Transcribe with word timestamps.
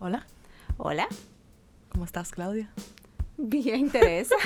Hola, 0.00 0.26
Hola. 0.78 1.06
¿cómo 1.90 2.04
estás, 2.04 2.30
Claudia? 2.32 2.70
Bien, 3.36 3.90
Teresa. 3.90 4.34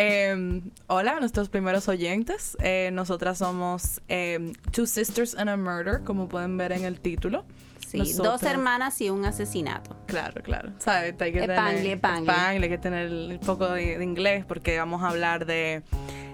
Eh, 0.00 0.62
hola 0.86 1.16
a 1.16 1.20
nuestros 1.20 1.48
primeros 1.48 1.88
oyentes. 1.88 2.56
Eh, 2.60 2.90
nosotras 2.92 3.38
somos 3.38 4.00
eh, 4.08 4.52
Two 4.70 4.86
Sisters 4.86 5.34
and 5.34 5.50
a 5.50 5.56
Murder, 5.56 6.04
como 6.04 6.28
pueden 6.28 6.56
ver 6.56 6.70
en 6.70 6.84
el 6.84 7.00
título. 7.00 7.44
Sí, 7.84 7.98
Nosotras- 7.98 8.40
dos 8.40 8.42
hermanas 8.44 9.00
y 9.00 9.10
un 9.10 9.24
asesinato. 9.24 9.96
Claro, 10.06 10.40
claro. 10.44 10.70
¿Sabes? 10.78 11.16
Hay 11.20 11.32
que 11.32 11.42
Spangle, 11.42 11.96
tener, 11.96 12.62
hay 12.62 12.68
que 12.68 12.78
tener 12.78 13.10
un 13.10 13.40
poco 13.40 13.68
de, 13.72 13.98
de 13.98 14.04
inglés 14.04 14.44
porque 14.46 14.78
vamos 14.78 15.02
a 15.02 15.08
hablar 15.08 15.46
de 15.46 15.82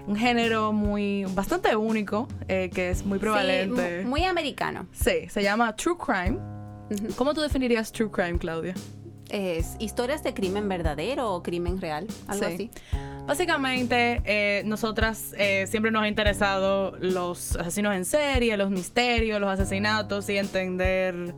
un 0.05 0.15
género 0.15 0.71
muy 0.71 1.25
bastante 1.33 1.75
único 1.75 2.27
eh, 2.47 2.69
que 2.71 2.91
es 2.91 3.03
muy 3.03 3.17
prevalente. 3.17 3.99
Sí, 4.01 4.03
mu- 4.03 4.09
muy 4.11 4.25
americano. 4.25 4.85
Sí, 4.91 5.27
se 5.29 5.41
llama 5.41 5.75
True 5.75 5.95
Crime. 5.97 6.37
¿Cómo 7.15 7.33
tú 7.33 7.41
definirías 7.41 7.91
True 7.91 8.11
Crime, 8.11 8.37
Claudia? 8.37 8.73
Es 9.29 9.75
historias 9.79 10.23
de 10.23 10.33
crimen 10.33 10.69
verdadero 10.69 11.33
o 11.33 11.41
crimen 11.41 11.81
real, 11.81 12.07
algo 12.27 12.45
Sí. 12.47 12.53
así. 12.53 12.71
Básicamente, 13.25 14.21
eh, 14.25 14.61
nosotras 14.65 15.33
eh, 15.37 15.65
siempre 15.67 15.89
nos 15.91 16.03
ha 16.03 16.07
interesado 16.07 16.95
los 16.99 17.55
asesinos 17.55 17.95
en 17.95 18.05
serie, 18.05 18.55
los 18.55 18.69
misterios, 18.69 19.41
los 19.41 19.49
asesinatos 19.49 20.29
y 20.29 20.37
entender 20.37 21.33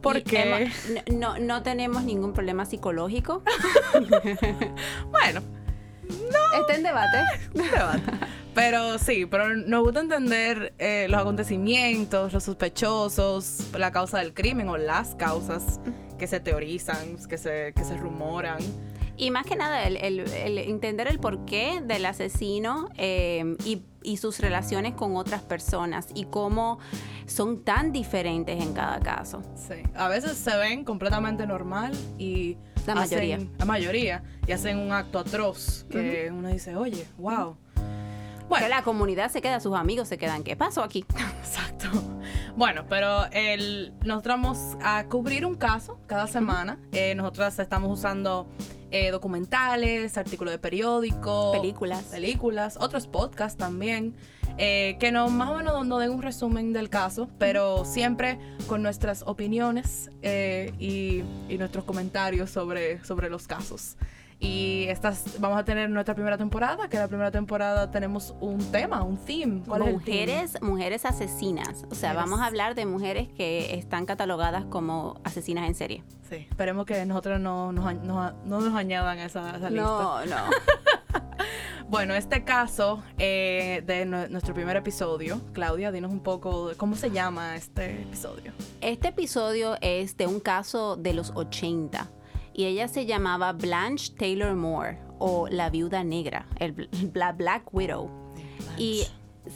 por 0.00 0.22
qué. 0.22 0.70
no, 1.12 1.38
no 1.40 1.62
tenemos 1.64 2.04
ningún 2.04 2.32
problema 2.32 2.64
psicológico. 2.64 3.42
Bueno, 5.10 5.40
Está 6.08 6.74
en 6.74 6.82
debate. 6.82 7.18
debate. 7.54 8.02
Pero 8.54 8.98
sí, 8.98 9.24
pero 9.24 9.56
nos 9.56 9.82
gusta 9.82 10.00
entender 10.00 10.74
eh, 10.78 11.06
los 11.08 11.20
acontecimientos, 11.20 12.32
los 12.32 12.44
sospechosos, 12.44 13.70
la 13.78 13.90
causa 13.92 14.18
del 14.18 14.34
crimen 14.34 14.68
o 14.68 14.76
las 14.76 15.14
causas 15.14 15.80
que 16.18 16.26
se 16.26 16.38
teorizan, 16.38 17.16
que 17.28 17.38
se, 17.38 17.72
que 17.74 17.84
se 17.84 17.96
rumoran. 17.96 18.58
Y 19.16 19.30
más 19.30 19.46
que 19.46 19.56
nada, 19.56 19.84
el, 19.84 19.96
el- 19.98 20.20
el 20.20 20.58
entender 20.58 21.06
el 21.08 21.18
porqué 21.18 21.80
del 21.84 22.04
asesino 22.06 22.88
eh, 22.96 23.56
y, 23.64 23.82
y 24.02 24.16
sus 24.16 24.40
relaciones 24.40 24.94
con 24.94 25.16
otras 25.16 25.42
personas 25.42 26.08
y 26.14 26.24
cómo 26.24 26.78
son 27.26 27.62
tan 27.62 27.92
diferentes 27.92 28.60
en 28.60 28.72
cada 28.72 29.00
caso. 29.00 29.42
Sí. 29.54 29.74
A 29.94 30.08
veces 30.08 30.36
se 30.36 30.56
ven 30.56 30.84
completamente 30.84 31.46
normal 31.46 31.92
y. 32.18 32.56
La 32.86 32.94
hacen- 32.94 33.18
mayoría. 33.18 33.38
La 33.58 33.64
mayoría. 33.64 34.24
Y 34.46 34.52
hacen 34.52 34.78
un 34.78 34.90
acto 34.92 35.20
atroz 35.20 35.86
que 35.88 36.30
uno 36.32 36.48
dice, 36.48 36.74
oye, 36.74 37.06
wow. 37.18 37.56
Bueno, 38.48 38.66
Que 38.66 38.68
la 38.70 38.82
comunidad 38.82 39.30
se 39.30 39.40
queda, 39.40 39.60
sus 39.60 39.74
amigos 39.76 40.08
se 40.08 40.18
quedan. 40.18 40.42
¿Qué 40.42 40.56
pasó 40.56 40.82
aquí? 40.82 41.04
Exacto. 41.40 41.86
Bueno, 42.56 42.84
pero 42.88 43.24
el, 43.32 43.94
nosotros 44.04 44.34
vamos 44.36 44.58
a 44.82 45.04
cubrir 45.04 45.46
un 45.46 45.54
caso 45.54 46.00
cada 46.06 46.26
semana. 46.26 46.78
Eh, 46.90 47.14
nosotras 47.14 47.58
estamos 47.60 47.96
usando 47.98 48.46
eh, 48.92 49.10
documentales, 49.10 50.16
artículos 50.18 50.52
de 50.52 50.58
periódico, 50.58 51.52
Películas. 51.52 52.04
películas, 52.04 52.76
otros 52.78 53.06
podcasts 53.06 53.58
también, 53.58 54.14
eh, 54.58 54.96
que 55.00 55.10
nos 55.10 55.32
más 55.32 55.48
o 55.48 55.56
menos 55.56 55.86
nos 55.86 56.00
den 56.00 56.10
un 56.10 56.22
resumen 56.22 56.72
del 56.74 56.90
caso, 56.90 57.28
pero 57.38 57.84
siempre 57.86 58.38
con 58.66 58.82
nuestras 58.82 59.22
opiniones 59.26 60.10
eh, 60.20 60.72
y, 60.78 61.22
y 61.48 61.58
nuestros 61.58 61.84
comentarios 61.84 62.50
sobre, 62.50 63.02
sobre 63.04 63.30
los 63.30 63.46
casos. 63.46 63.96
Y 64.44 64.86
estas 64.88 65.38
vamos 65.38 65.56
a 65.56 65.64
tener 65.64 65.88
nuestra 65.88 66.14
primera 66.16 66.36
temporada, 66.36 66.88
que 66.88 66.96
la 66.98 67.06
primera 67.06 67.30
temporada 67.30 67.92
tenemos 67.92 68.34
un 68.40 68.58
tema, 68.72 69.02
un 69.04 69.16
theme. 69.16 69.62
¿Cuál 69.64 69.82
es 69.82 69.88
el 69.88 70.02
theme? 70.02 70.20
mujeres, 70.26 70.62
mujeres 70.62 71.04
asesinas. 71.04 71.84
O 71.90 71.94
sea, 71.94 72.10
Mujeres. 72.10 72.16
vamos 72.16 72.40
a 72.40 72.46
hablar 72.46 72.74
de 72.74 72.84
mujeres 72.84 73.28
que 73.36 73.74
están 73.78 74.04
catalogadas 74.04 74.64
como 74.64 75.20
asesinas 75.22 75.68
en 75.68 75.74
serie. 75.76 76.02
Sí, 76.28 76.46
esperemos 76.50 76.86
que 76.86 77.06
nosotros 77.06 77.38
no 77.38 77.70
nos, 77.72 77.84
añ- 77.84 78.00
no- 78.02 78.32
no 78.44 78.60
nos 78.60 78.74
añadan 78.74 79.20
esa, 79.20 79.56
esa 79.56 79.70
lista. 79.70 79.84
No, 79.84 80.26
no. 80.26 80.36
Bueno, 81.88 82.14
este 82.14 82.42
caso 82.42 83.02
eh, 83.18 83.82
de 83.86 84.06
nue- 84.06 84.28
nuestro 84.30 84.54
primer 84.54 84.76
episodio, 84.78 85.40
Claudia, 85.52 85.92
dinos 85.92 86.10
un 86.10 86.20
poco 86.20 86.70
de 86.70 86.74
cómo 86.74 86.96
se 86.96 87.10
llama 87.10 87.54
este 87.54 88.02
episodio. 88.02 88.52
Este 88.80 89.08
episodio 89.08 89.76
es 89.82 90.16
de 90.16 90.26
un 90.26 90.40
caso 90.40 90.96
de 90.96 91.12
los 91.12 91.32
80 91.34 92.10
y 92.54 92.64
ella 92.64 92.88
se 92.88 93.06
llamaba 93.06 93.52
Blanche 93.52 94.12
Taylor 94.16 94.54
Moore 94.54 94.98
o 95.18 95.48
la 95.48 95.70
viuda 95.70 96.04
negra, 96.04 96.46
el, 96.58 96.88
la 97.14 97.32
Black 97.32 97.72
Widow. 97.72 98.10
Y 98.76 99.04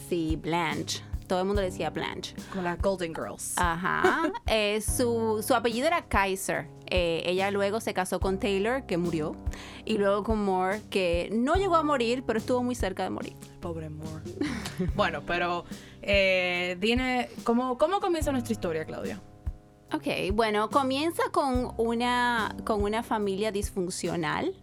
sí, 0.09 0.35
Blanche. 0.35 1.03
Todo 1.27 1.41
el 1.41 1.45
mundo 1.45 1.61
le 1.61 1.69
decía 1.69 1.89
Blanche. 1.89 2.33
Como 2.51 2.63
las 2.63 2.81
Golden 2.81 3.13
Girls. 3.13 3.53
Ajá. 3.57 4.31
Eh, 4.47 4.79
su, 4.79 5.43
su 5.45 5.53
apellido 5.53 5.87
era 5.87 6.07
Kaiser. 6.07 6.67
Eh, 6.85 7.23
ella 7.25 7.51
luego 7.51 7.81
se 7.81 7.93
casó 7.93 8.21
con 8.21 8.39
Taylor, 8.39 8.85
que 8.85 8.95
murió, 8.95 9.35
y 9.83 9.97
luego 9.97 10.23
con 10.23 10.43
Moore, 10.45 10.81
que 10.89 11.29
no 11.33 11.55
llegó 11.55 11.75
a 11.75 11.83
morir, 11.83 12.23
pero 12.25 12.39
estuvo 12.39 12.63
muy 12.63 12.75
cerca 12.75 13.03
de 13.03 13.09
morir. 13.09 13.33
Pobre 13.59 13.89
Moore. 13.89 14.23
bueno, 14.95 15.21
pero 15.25 15.65
eh, 16.01 16.77
dime, 16.79 17.27
¿cómo, 17.43 17.77
¿cómo 17.77 17.99
comienza 17.99 18.31
nuestra 18.31 18.53
historia, 18.53 18.85
Claudia? 18.85 19.21
Ok, 19.93 20.33
bueno, 20.33 20.69
comienza 20.69 21.23
con 21.31 21.73
una, 21.77 22.55
con 22.65 22.83
una 22.83 23.03
familia 23.03 23.51
disfuncional. 23.51 24.53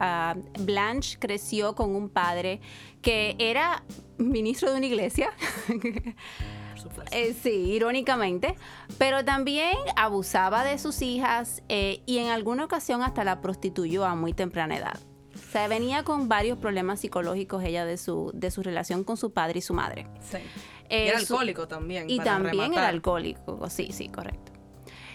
Ah, 0.00 0.34
Blanche 0.60 1.18
creció 1.18 1.74
con 1.74 1.94
un 1.96 2.10
padre 2.10 2.60
que 3.00 3.36
era 3.38 3.82
ministro 4.18 4.70
de 4.70 4.76
una 4.78 4.86
iglesia. 4.86 5.30
Eh, 7.12 7.32
sí, 7.40 7.50
irónicamente, 7.50 8.56
pero 8.98 9.24
también 9.24 9.76
abusaba 9.94 10.64
de 10.64 10.78
sus 10.78 11.00
hijas 11.00 11.62
eh, 11.68 12.02
y 12.06 12.18
en 12.18 12.28
alguna 12.28 12.64
ocasión 12.64 13.02
hasta 13.02 13.22
la 13.22 13.40
prostituyó 13.40 14.04
a 14.04 14.16
muy 14.16 14.32
temprana 14.32 14.76
edad. 14.76 14.98
O 15.34 15.52
sea, 15.52 15.68
venía 15.68 16.02
con 16.02 16.28
varios 16.28 16.58
problemas 16.58 16.98
psicológicos 16.98 17.62
ella 17.62 17.84
de 17.84 17.98
su, 17.98 18.32
de 18.34 18.50
su 18.50 18.62
relación 18.64 19.04
con 19.04 19.16
su 19.16 19.32
padre 19.32 19.60
y 19.60 19.62
su 19.62 19.74
madre. 19.74 20.08
sí. 20.20 20.38
Eh, 20.88 21.04
y 21.04 21.08
era 21.08 21.20
su- 21.20 21.34
alcohólico 21.34 21.68
también. 21.68 22.10
y 22.10 22.16
para 22.18 22.32
también 22.32 22.52
rematar. 22.54 22.78
era 22.78 22.88
alcohólico, 22.88 23.70
sí, 23.70 23.90
sí, 23.92 24.08
correcto. 24.08 24.51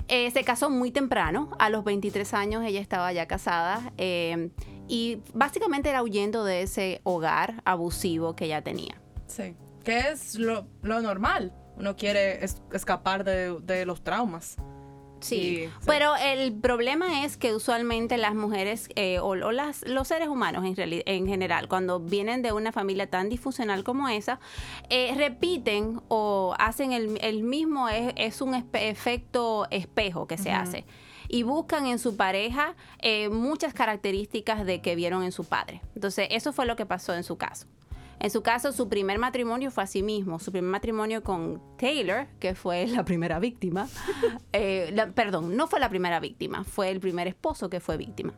Eh, 0.08 0.32
se 0.32 0.44
casó 0.44 0.70
muy 0.70 0.92
temprano, 0.92 1.50
a 1.60 1.70
los 1.70 1.84
23 1.84 2.34
años 2.34 2.64
ella 2.66 2.80
estaba 2.80 3.12
ya 3.12 3.28
casada 3.28 3.92
eh, 3.98 4.52
y 4.88 5.22
básicamente 5.34 5.90
era 5.90 6.02
huyendo 6.02 6.46
de 6.46 6.62
ese 6.62 7.02
hogar 7.04 7.62
abusivo 7.66 8.36
que 8.36 8.46
ella 8.46 8.62
tenía. 8.62 9.02
Sí. 9.28 9.54
Que 9.84 10.00
es 10.12 10.36
lo, 10.36 10.68
lo 10.82 11.02
normal. 11.02 11.54
Uno 11.78 11.96
quiere 11.96 12.44
es- 12.44 12.62
escapar 12.74 13.24
de, 13.24 13.58
de 13.62 13.86
los 13.86 14.04
traumas. 14.04 14.56
Sí, 15.20 15.70
pero 15.86 16.16
el 16.16 16.54
problema 16.54 17.24
es 17.26 17.38
que 17.38 17.54
usualmente 17.54 18.18
las 18.18 18.36
mujeres 18.36 18.90
eh, 18.96 19.20
o, 19.20 19.30
o 19.30 19.52
las, 19.52 19.82
los 19.88 20.08
seres 20.08 20.28
humanos 20.28 20.64
en, 20.66 20.76
en 20.78 21.28
general, 21.28 21.68
cuando 21.68 22.00
vienen 22.00 22.42
de 22.42 22.52
una 22.52 22.72
familia 22.72 23.10
tan 23.10 23.30
disfuncional 23.30 23.84
como 23.84 24.08
esa, 24.10 24.40
eh, 24.90 25.14
repiten 25.18 26.02
o 26.08 26.56
hacen 26.60 26.92
el, 26.94 27.18
el 27.22 27.44
mismo, 27.44 27.90
es, 27.90 28.14
es 28.16 28.42
un 28.42 28.54
espe- 28.54 28.90
efecto 28.90 29.68
espejo 29.72 30.28
que 30.28 30.38
se 30.38 30.52
hace. 30.52 30.86
Y 31.30 31.44
buscan 31.44 31.88
en 31.88 32.00
su 32.00 32.16
pareja 32.16 32.76
eh, 33.00 33.28
muchas 33.28 33.74
características 33.74 34.66
de 34.66 34.82
que 34.82 34.96
vieron 34.96 35.24
en 35.24 35.34
su 35.34 35.44
padre. 35.44 35.82
Entonces, 35.94 36.28
eso 36.32 36.54
fue 36.54 36.66
lo 36.66 36.78
que 36.78 36.86
pasó 36.86 37.14
en 37.14 37.24
su 37.24 37.38
caso. 37.38 37.68
En 38.20 38.32
su 38.32 38.42
caso, 38.42 38.72
su 38.72 38.90
primer 38.90 39.20
matrimonio 39.20 39.70
fue 39.70 39.84
así 39.84 40.02
mismo. 40.02 40.40
Su 40.40 40.52
primer 40.52 40.72
matrimonio 40.72 41.24
con 41.24 41.62
Taylor, 41.78 42.28
que 42.40 42.56
fue 42.56 42.88
la 42.88 43.06
primera 43.06 43.40
víctima. 43.40 43.88
Eh, 44.54 44.90
la- 44.94 45.12
perdón, 45.12 45.56
no 45.56 45.68
fue 45.68 45.80
la 45.80 45.88
primera 45.90 46.20
víctima, 46.20 46.64
fue 46.64 46.90
el 46.90 47.00
primer 47.00 47.28
esposo 47.28 47.70
que 47.70 47.80
fue 47.80 47.96
víctima. 47.98 48.34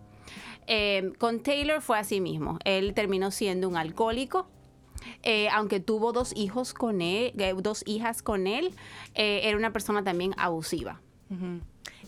Eh, 0.68 1.14
con 1.18 1.42
Taylor 1.42 1.82
fue 1.82 1.98
así 1.98 2.20
mismo. 2.20 2.60
Él 2.66 2.94
terminó 2.94 3.32
siendo 3.32 3.70
un 3.70 3.78
alcohólico. 3.78 4.50
eh, 5.24 5.48
aunque 5.50 5.80
tuvo 5.80 6.12
dos 6.12 6.34
hijos 6.36 6.74
con 6.74 7.00
él, 7.02 7.32
eh, 7.38 7.54
dos 7.58 7.84
hijas 7.88 8.22
con 8.22 8.48
él, 8.48 8.74
eh, 9.16 9.42
era 9.46 9.56
una 9.58 9.72
persona 9.72 10.04
también 10.04 10.34
abusiva. 10.38 11.00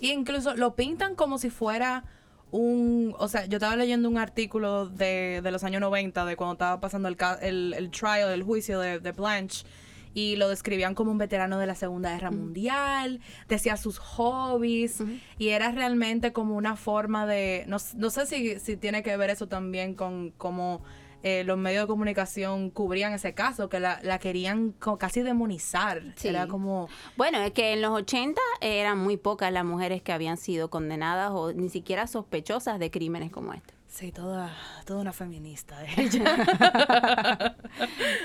Y 0.01 0.11
incluso 0.11 0.55
lo 0.57 0.75
pintan 0.75 1.15
como 1.15 1.37
si 1.37 1.49
fuera 1.49 2.03
un... 2.51 3.15
O 3.17 3.27
sea, 3.27 3.45
yo 3.45 3.57
estaba 3.57 3.75
leyendo 3.75 4.09
un 4.09 4.17
artículo 4.17 4.87
de, 4.87 5.41
de 5.41 5.51
los 5.51 5.63
años 5.63 5.81
90, 5.81 6.25
de 6.25 6.35
cuando 6.35 6.53
estaba 6.53 6.79
pasando 6.79 7.07
el, 7.07 7.17
el, 7.41 7.73
el 7.73 7.89
trial, 7.91 8.31
el 8.31 8.43
juicio 8.43 8.79
de, 8.79 8.99
de 8.99 9.11
Blanche, 9.11 9.65
y 10.13 10.35
lo 10.35 10.49
describían 10.49 10.93
como 10.93 11.11
un 11.11 11.17
veterano 11.17 11.57
de 11.57 11.65
la 11.65 11.75
Segunda 11.75 12.11
Guerra 12.11 12.31
Mundial, 12.31 13.21
decía 13.47 13.77
sus 13.77 13.97
hobbies, 13.97 15.01
y 15.37 15.49
era 15.49 15.71
realmente 15.71 16.33
como 16.33 16.55
una 16.55 16.75
forma 16.75 17.25
de... 17.25 17.63
No, 17.67 17.77
no 17.95 18.09
sé 18.09 18.25
si, 18.25 18.59
si 18.59 18.75
tiene 18.75 19.03
que 19.03 19.15
ver 19.17 19.29
eso 19.29 19.47
también 19.47 19.95
con 19.95 20.31
cómo... 20.31 20.83
eh, 21.23 21.43
los 21.43 21.57
medios 21.57 21.83
de 21.83 21.87
comunicación 21.87 22.69
cubrían 22.69 23.13
ese 23.13 23.33
caso, 23.33 23.69
que 23.69 23.79
la, 23.79 23.99
la 24.03 24.19
querían 24.19 24.73
casi 24.99 25.21
demonizar. 25.21 26.01
Sí. 26.15 26.29
Era 26.29 26.47
como... 26.47 26.89
Bueno, 27.17 27.39
es 27.39 27.51
que 27.51 27.73
en 27.73 27.81
los 27.81 27.91
80 27.91 28.41
eran 28.61 28.97
muy 28.97 29.17
pocas 29.17 29.51
las 29.51 29.65
mujeres 29.65 30.01
que 30.01 30.11
habían 30.11 30.37
sido 30.37 30.69
condenadas 30.69 31.31
o 31.31 31.53
ni 31.53 31.69
siquiera 31.69 32.07
sospechosas 32.07 32.79
de 32.79 32.91
crímenes 32.91 33.31
como 33.31 33.53
este. 33.53 33.73
Sí, 33.91 34.13
toda, 34.13 34.55
toda 34.85 35.01
una 35.01 35.11
feminista 35.11 35.83
ella. 35.97 37.55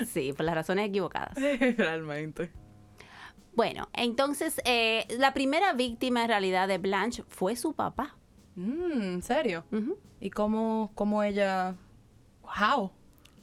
Sí, 0.07 0.31
por 0.33 0.45
las 0.45 0.55
razones 0.55 0.87
equivocadas. 0.87 1.35
Realmente. 1.77 2.51
Bueno, 3.53 3.89
entonces 3.93 4.61
eh, 4.65 5.05
la 5.17 5.33
primera 5.33 5.73
víctima 5.73 6.21
en 6.21 6.27
realidad 6.29 6.67
de 6.67 6.77
Blanche 6.77 7.23
fue 7.27 7.55
su 7.55 7.73
papá. 7.73 8.15
Mm, 8.55 9.01
¿En 9.01 9.21
serio? 9.21 9.65
¿Y 10.19 10.29
cómo, 10.29 10.91
cómo 10.95 11.21
ella... 11.23 11.75
How? 12.47 12.91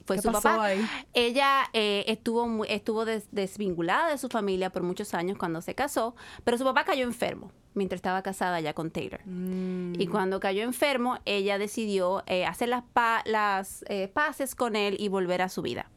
Fue 0.06 0.16
¿Qué 0.16 0.22
su 0.22 0.28
pasó 0.32 0.42
papá. 0.50 0.64
ahí? 0.66 0.86
Ella 1.14 1.70
eh, 1.72 2.04
estuvo, 2.08 2.64
estuvo 2.66 3.04
des- 3.06 3.28
desvinculada 3.32 4.10
de 4.10 4.18
su 4.18 4.28
familia 4.28 4.68
por 4.70 4.82
muchos 4.82 5.14
años 5.14 5.38
cuando 5.38 5.62
se 5.62 5.74
casó, 5.74 6.14
pero 6.44 6.58
su 6.58 6.64
papá 6.64 6.84
cayó 6.84 7.04
enfermo 7.04 7.52
mientras 7.72 7.98
estaba 7.98 8.22
casada 8.22 8.60
ya 8.60 8.74
con 8.74 8.90
Taylor. 8.90 9.20
Mm, 9.24 9.94
Y 9.98 10.06
cuando 10.06 10.40
cayó 10.40 10.62
enfermo, 10.62 11.18
ella 11.24 11.56
decidió 11.58 12.22
eh, 12.26 12.44
hacer 12.44 12.68
las, 12.68 12.82
pa- 12.92 13.22
las 13.24 13.82
eh, 13.88 14.08
paces 14.08 14.54
con 14.54 14.76
él 14.76 14.96
y 15.00 15.08
volver 15.08 15.40
a 15.40 15.48
su 15.48 15.62
vida. 15.62 15.90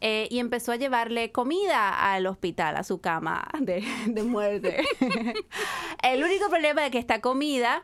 Eh, 0.00 0.26
y 0.30 0.38
empezó 0.40 0.72
a 0.72 0.76
llevarle 0.76 1.30
comida 1.32 2.12
al 2.12 2.26
hospital, 2.26 2.76
a 2.76 2.82
su 2.84 3.00
cama 3.00 3.48
de, 3.60 3.84
de 4.06 4.22
muerte. 4.24 4.84
El 6.02 6.22
único 6.24 6.48
problema 6.48 6.84
es 6.86 6.90
que 6.92 6.98
esta 6.98 7.20
comida 7.20 7.82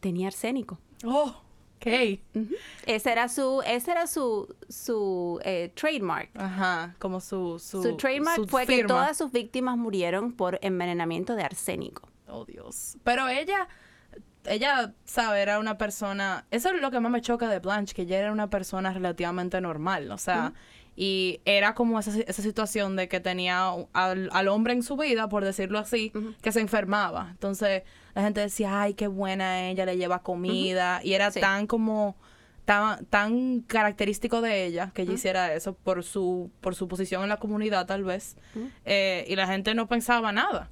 tenía 0.00 0.26
arsénico. 0.28 0.78
Oh, 1.04 1.34
ok. 1.84 2.20
Ese 2.86 3.12
era 3.12 3.28
su, 3.28 3.62
ese 3.66 3.90
era 3.90 4.06
su, 4.06 4.54
su 4.68 5.40
eh, 5.44 5.72
trademark. 5.74 6.30
Ajá, 6.34 6.94
como 6.98 7.20
su... 7.20 7.58
Su, 7.58 7.82
Su 7.82 7.96
trademark 7.96 8.36
su 8.36 8.46
fue 8.46 8.66
que 8.66 8.84
todas 8.84 9.16
sus 9.16 9.30
víctimas 9.32 9.76
murieron 9.76 10.32
por 10.32 10.58
envenenamiento 10.62 11.34
de 11.34 11.42
arsénico. 11.42 12.08
Oh, 12.28 12.44
Dios. 12.44 12.96
Pero 13.04 13.28
ella, 13.28 13.68
ella, 14.44 14.94
sabe, 15.04 15.42
era 15.42 15.58
una 15.58 15.78
persona... 15.78 16.46
Eso 16.50 16.70
es 16.70 16.80
lo 16.80 16.90
que 16.90 17.00
más 17.00 17.12
me 17.12 17.20
choca 17.20 17.48
de 17.48 17.58
Blanche, 17.58 17.94
que 17.94 18.02
ella 18.02 18.18
era 18.18 18.32
una 18.32 18.50
persona 18.50 18.92
relativamente 18.92 19.60
normal, 19.60 20.10
o 20.10 20.18
sea... 20.18 20.52
Y 20.96 21.40
era 21.44 21.74
como 21.74 21.98
esa, 21.98 22.16
esa 22.20 22.40
situación 22.40 22.94
de 22.94 23.08
que 23.08 23.18
tenía 23.18 23.68
al, 23.92 24.28
al 24.32 24.46
hombre 24.46 24.74
en 24.74 24.84
su 24.84 24.96
vida, 24.96 25.28
por 25.28 25.44
decirlo 25.44 25.80
así, 25.80 26.12
que 26.40 26.52
se 26.52 26.60
enfermaba. 26.60 27.30
Entonces 27.32 27.82
la 28.14 28.22
gente 28.22 28.40
decía, 28.40 28.80
ay, 28.82 28.94
qué 28.94 29.06
buena 29.06 29.68
ella, 29.68 29.84
le 29.86 29.96
lleva 29.96 30.22
comida. 30.22 31.00
Y 31.02 31.14
era 31.14 31.30
Sí. 31.30 31.40
tan 31.40 31.66
como, 31.66 32.16
tan, 32.64 33.04
tan 33.06 33.60
característico 33.60 34.40
de 34.40 34.64
ella 34.66 34.90
que 34.94 35.02
ella 35.02 35.12
hiciera 35.14 35.52
eso 35.54 35.74
por 35.74 36.02
su, 36.04 36.50
por 36.60 36.74
su 36.74 36.86
posición 36.88 37.22
en 37.24 37.28
la 37.28 37.38
comunidad 37.38 37.86
tal 37.86 38.04
vez. 38.04 38.36
Eh, 38.84 39.24
y 39.28 39.36
la 39.36 39.46
gente 39.46 39.74
no 39.74 39.88
pensaba 39.88 40.32
nada. 40.32 40.70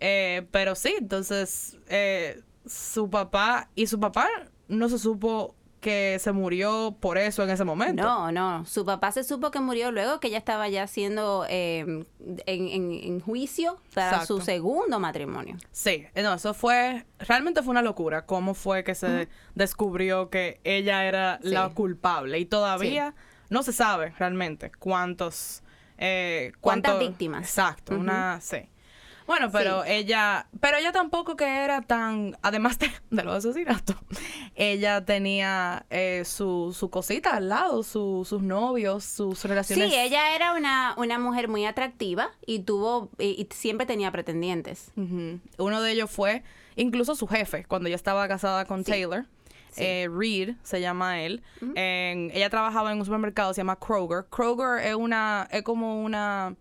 Eh, 0.00 0.46
pero 0.50 0.74
sí, 0.74 0.94
entonces 0.98 1.78
eh, 1.88 2.42
su 2.66 3.08
papá 3.08 3.68
y 3.76 3.86
su 3.86 4.00
papá 4.00 4.28
no 4.68 4.88
se 4.88 4.98
supo 4.98 5.54
que 5.82 6.18
se 6.20 6.32
murió 6.32 6.96
por 6.98 7.18
eso 7.18 7.42
en 7.42 7.50
ese 7.50 7.64
momento. 7.64 8.02
No, 8.02 8.32
no. 8.32 8.64
Su 8.64 8.86
papá 8.86 9.12
se 9.12 9.24
supo 9.24 9.50
que 9.50 9.60
murió 9.60 9.92
luego 9.92 10.20
que 10.20 10.28
ella 10.28 10.38
estaba 10.38 10.68
ya 10.70 10.86
siendo 10.86 11.44
eh, 11.50 11.80
en, 11.80 12.06
en- 12.46 12.92
en 12.92 13.20
juicio 13.20 13.78
para 13.92 14.12
Exacto. 14.12 14.38
su 14.38 14.40
segundo 14.40 14.98
matrimonio. 15.00 15.56
Sí, 15.72 16.06
no, 16.14 16.32
eso 16.34 16.54
fue, 16.54 17.04
realmente 17.18 17.62
fue 17.62 17.72
una 17.72 17.82
locura, 17.82 18.24
cómo 18.24 18.54
fue 18.54 18.84
que 18.84 18.94
se 18.94 19.28
descubrió 19.54 20.30
que 20.30 20.60
ella 20.64 21.04
era 21.04 21.38
Sí. 21.42 21.48
la 21.50 21.68
culpable 21.70 22.38
y 22.38 22.46
todavía 22.46 23.14
no 23.50 23.62
se 23.62 23.72
sabe 23.74 24.14
realmente 24.18 24.72
cuántos... 24.78 25.62
Eh, 25.98 26.52
¿Cuántas 26.60 26.98
víctimas? 26.98 27.42
Exacto, 27.42 27.94
una, 27.94 28.40
sí. 28.40 28.68
Bueno, 29.26 29.50
pero 29.52 29.84
ella, 29.84 30.46
pero 30.60 30.76
ella 30.78 30.92
tampoco 30.92 31.36
que 31.36 31.44
era 31.46 31.82
tan, 31.82 32.36
además 32.42 32.78
de, 32.78 32.90
de 33.10 33.22
los 33.24 33.36
asesinatos, 33.36 33.96
ella 34.54 35.04
tenía 35.04 35.86
eh, 35.90 36.22
su, 36.24 36.74
su 36.78 36.90
cosita 36.90 37.36
al 37.36 37.48
lado, 37.48 37.82
su- 37.82 38.24
sus 38.28 38.42
novios, 38.42 39.04
sus 39.04 39.44
relaciones. 39.44 39.90
Sí, 39.90 39.96
ella 39.98 40.34
era 40.34 40.54
una, 40.54 40.94
una 40.96 41.18
mujer 41.18 41.48
muy 41.48 41.64
atractiva 41.66 42.30
y 42.46 42.60
tuvo 42.60 43.10
y, 43.18 43.28
y 43.40 43.48
siempre 43.54 43.86
tenía 43.86 44.10
pretendientes. 44.10 44.92
Uno 44.96 45.82
de 45.82 45.92
ellos 45.92 46.10
fue 46.10 46.42
incluso 46.76 47.14
su 47.14 47.26
jefe, 47.26 47.64
cuando 47.64 47.88
ella 47.88 47.96
estaba 47.96 48.26
casada 48.28 48.64
con 48.64 48.84
Taylor. 48.84 49.24
Sí. 49.70 49.84
Eh, 49.84 50.08
Reed 50.14 50.56
se 50.62 50.82
llama 50.82 51.22
él. 51.22 51.42
En- 51.74 52.30
ella 52.34 52.50
trabajaba 52.50 52.92
en 52.92 52.98
un 52.98 53.04
supermercado, 53.06 53.54
se 53.54 53.60
llama 53.60 53.76
Kroger. 53.78 54.26
Kroger 54.30 54.84
es 54.86 54.94
una, 54.94 55.48
es 55.50 55.62
como 55.62 56.02
una, 56.02 56.54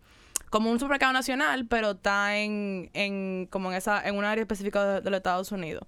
como 0.52 0.70
un 0.70 0.78
supermercado 0.80 1.14
nacional, 1.14 1.66
pero 1.66 1.92
está 1.92 2.38
en, 2.38 2.92
en 2.94 3.48
como 3.50 3.72
en 3.72 3.78
esa, 3.78 4.08
en 4.08 4.16
un 4.16 4.26
área 4.26 4.44
específica 4.44 4.86
de, 4.86 5.02
de 5.02 5.10
los 5.10 5.18
Estados 5.18 5.52
Unidos. 5.52 5.88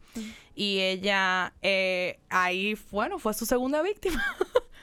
Y 0.56 0.80
ella, 0.80 1.54
eh, 1.62 2.19
ahí, 2.30 2.75
bueno, 2.89 3.19
fue 3.19 3.36
su 3.36 3.45
segunda 3.45 3.83
víctima. 3.83 4.24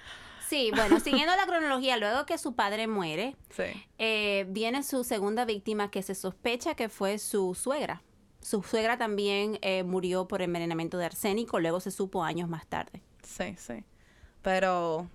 Sí, 0.49 0.73
bueno, 0.75 0.99
siguiendo 0.99 1.32
la 1.37 1.47
cronología, 1.47 1.97
luego 1.97 2.27
que 2.27 2.37
su 2.37 2.56
padre 2.56 2.88
muere, 2.88 3.37
sí. 3.50 3.62
eh, 3.99 4.47
viene 4.49 4.82
su 4.82 5.05
segunda 5.05 5.44
víctima 5.44 5.93
que 5.93 6.03
se 6.03 6.17
sospecha 6.17 6.75
que 6.75 6.88
fue 6.88 7.19
su 7.19 7.55
suegra. 7.55 8.03
Su 8.41 8.61
suegra 8.65 8.99
también 8.99 9.61
eh, 9.62 9.85
murió 9.85 10.27
por 10.27 10.43
envenenamiento 10.43 10.99
de 10.99 11.05
arsénico, 11.05 11.61
luego 11.61 11.79
se 11.79 11.93
supo 11.93 12.25
años 12.25 12.49
más 12.49 12.67
tarde. 12.67 13.00
Sí, 13.23 13.55
sí. 13.56 13.85
Pero 14.43 15.09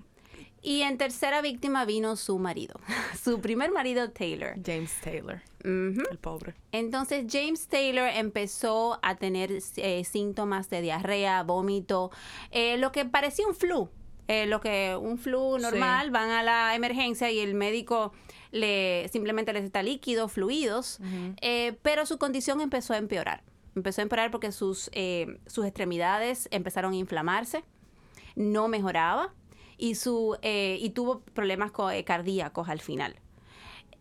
Y 0.67 0.81
en 0.81 0.97
tercera 0.97 1.41
víctima 1.41 1.85
vino 1.85 2.15
su 2.15 2.39
marido, 2.39 2.79
su 3.23 3.39
primer 3.39 3.71
marido 3.71 4.09
Taylor. 4.09 4.55
James 4.65 4.91
Taylor, 5.03 5.41
el 5.63 6.17
pobre. 6.19 6.55
Entonces 6.71 7.25
James 7.31 7.67
Taylor 7.67 8.09
empezó 8.15 8.97
a 9.03 9.15
tener 9.15 9.51
eh, 9.77 10.03
síntomas 10.05 10.69
de 10.71 10.81
diarrea, 10.81 11.43
vómito, 11.43 12.09
eh, 12.49 12.77
lo 12.77 12.91
que 12.91 13.05
parecía 13.05 13.45
un 13.47 13.53
flu. 13.53 13.89
eh, 14.27 14.47
lo 14.47 14.59
que 14.59 14.97
un 14.99 15.19
flu 15.19 15.57
Sí. 15.57 15.61
normal, 15.61 16.09
van 16.09 16.31
a 16.31 16.41
la 16.41 16.73
emergencia 16.73 17.29
y 17.29 17.37
el 17.39 17.53
médico 17.53 18.11
le 18.51 19.07
simplemente 19.13 19.53
les 19.53 19.63
está 19.65 19.83
líquido, 19.83 20.27
fluidos, 20.29 20.99
pero 21.83 22.07
su 22.07 22.17
condición 22.17 22.59
empezó 22.59 22.93
a 22.93 22.97
empeorar. 22.97 23.43
Empezó 23.75 24.01
a 24.01 24.03
empeorar 24.03 24.31
porque 24.31 24.51
sus, 24.51 24.89
eh, 24.93 25.37
sus 25.45 25.63
extremidades 25.65 26.47
empezaron 26.49 26.93
a 26.93 26.95
inflamarse, 26.95 27.63
no 28.35 28.67
mejoraba 28.67 29.31
y, 29.77 29.95
su, 29.95 30.37
eh, 30.41 30.77
y 30.81 30.91
tuvo 30.91 31.21
problemas 31.21 31.71
eh, 31.91 32.03
cardíacos 32.03 32.69
al 32.69 32.81
final. 32.81 33.15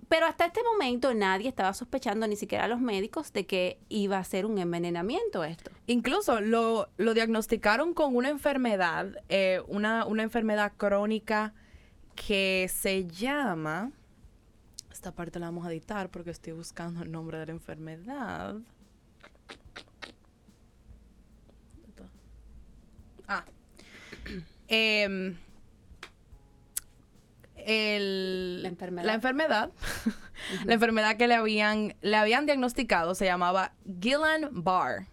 Pero 0.08 0.26
hasta 0.26 0.46
este 0.46 0.62
momento 0.62 1.14
nadie 1.14 1.48
estaba 1.48 1.72
sospechando, 1.72 2.26
ni 2.26 2.36
siquiera 2.36 2.68
los 2.68 2.80
médicos, 2.80 3.32
de 3.32 3.46
que 3.46 3.78
iba 3.88 4.18
a 4.18 4.24
ser 4.24 4.46
un 4.46 4.58
envenenamiento 4.58 5.44
esto. 5.44 5.70
Incluso 5.86 6.40
lo, 6.40 6.88
lo 6.98 7.14
diagnosticaron 7.14 7.94
con 7.94 8.14
una 8.14 8.28
enfermedad, 8.28 9.22
eh, 9.28 9.62
una, 9.66 10.04
una 10.04 10.22
enfermedad 10.22 10.72
crónica 10.76 11.54
que 12.14 12.70
se 12.72 13.06
llama. 13.06 13.92
Esta 14.92 15.12
parte 15.12 15.40
la 15.40 15.46
vamos 15.46 15.66
a 15.66 15.70
editar 15.70 16.10
porque 16.10 16.30
estoy 16.30 16.52
buscando 16.52 17.02
el 17.02 17.10
nombre 17.10 17.38
de 17.38 17.46
la 17.46 17.52
enfermedad. 17.52 18.56
Ah. 23.26 23.44
Em, 24.68 25.36
el- 27.66 28.62
La 28.62 28.68
enfermedad. 28.68 29.06
La 29.06 29.14
enfermedad, 29.14 29.70
la 30.64 30.74
enfermedad 30.74 31.16
que 31.16 31.26
le 31.28 31.34
habían, 31.34 31.94
le 32.00 32.16
habían 32.16 32.46
diagnosticado 32.46 33.14
se 33.14 33.24
llamaba 33.24 33.72
Guillain-Barre. 33.84 35.08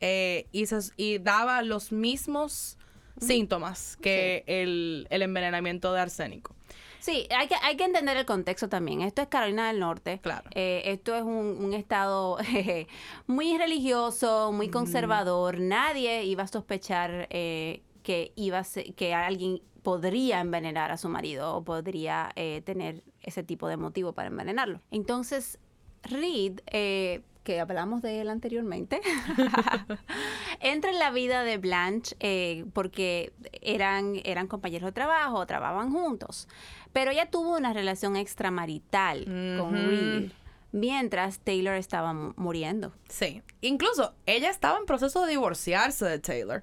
Eh, 0.00 0.46
y, 0.52 0.66
se- 0.66 0.92
y 0.96 1.18
daba 1.18 1.62
los 1.62 1.90
mismos 1.92 2.76
síntomas 3.20 3.96
que 4.00 4.44
el, 4.46 5.06
el 5.10 5.22
envenenamiento 5.22 5.92
de 5.92 6.00
arsénico. 6.00 6.54
Sí, 7.00 7.26
hay 7.36 7.48
que, 7.48 7.54
hay 7.62 7.76
que 7.76 7.84
entender 7.84 8.16
el 8.16 8.26
contexto 8.26 8.68
también. 8.68 9.00
Esto 9.00 9.22
es 9.22 9.28
Carolina 9.28 9.68
del 9.68 9.80
Norte. 9.80 10.20
Claro. 10.22 10.50
Eh, 10.54 10.82
esto 10.86 11.14
es 11.16 11.22
un, 11.22 11.56
un 11.64 11.72
estado 11.72 12.36
jeje, 12.44 12.86
muy 13.26 13.56
religioso, 13.56 14.52
muy 14.52 14.68
conservador. 14.68 15.58
Nadie 15.58 16.24
iba 16.24 16.42
a 16.42 16.48
sospechar 16.48 17.26
eh, 17.30 17.82
que, 18.08 18.32
iba 18.36 18.58
a 18.58 18.64
ser- 18.64 18.94
que 18.94 19.12
alguien 19.12 19.60
podría 19.82 20.40
envenenar 20.40 20.90
a 20.90 20.96
su 20.96 21.10
marido 21.10 21.54
o 21.54 21.62
podría 21.62 22.30
eh, 22.36 22.62
tener 22.64 23.02
ese 23.20 23.42
tipo 23.42 23.68
de 23.68 23.76
motivo 23.76 24.14
para 24.14 24.28
envenenarlo. 24.28 24.80
Entonces, 24.90 25.58
Reed, 26.04 26.60
eh, 26.68 27.20
que 27.44 27.60
hablamos 27.60 28.00
de 28.00 28.22
él 28.22 28.30
anteriormente, 28.30 29.00
entra 30.60 30.90
en 30.90 30.98
la 30.98 31.10
vida 31.10 31.42
de 31.44 31.58
Blanche 31.58 32.16
eh, 32.20 32.64
porque 32.72 33.32
eran, 33.60 34.14
eran 34.24 34.46
compañeros 34.46 34.86
de 34.88 34.92
trabajo, 34.92 35.44
trabajaban 35.46 35.92
juntos. 35.92 36.48
Pero 36.94 37.10
ella 37.10 37.30
tuvo 37.30 37.56
una 37.58 37.74
relación 37.74 38.16
extramarital 38.16 39.24
con. 39.58 39.74
Reed 39.74 40.30
mientras 40.70 41.38
Taylor 41.40 41.76
estaba 41.76 42.12
mu- 42.12 42.34
muriendo. 42.36 42.92
Sí. 43.08 43.42
Incluso 43.62 44.14
ella 44.26 44.50
estaba 44.50 44.78
en 44.78 44.84
proceso 44.84 45.22
de 45.24 45.30
divorciarse 45.30 46.04
de 46.04 46.18
Taylor 46.18 46.62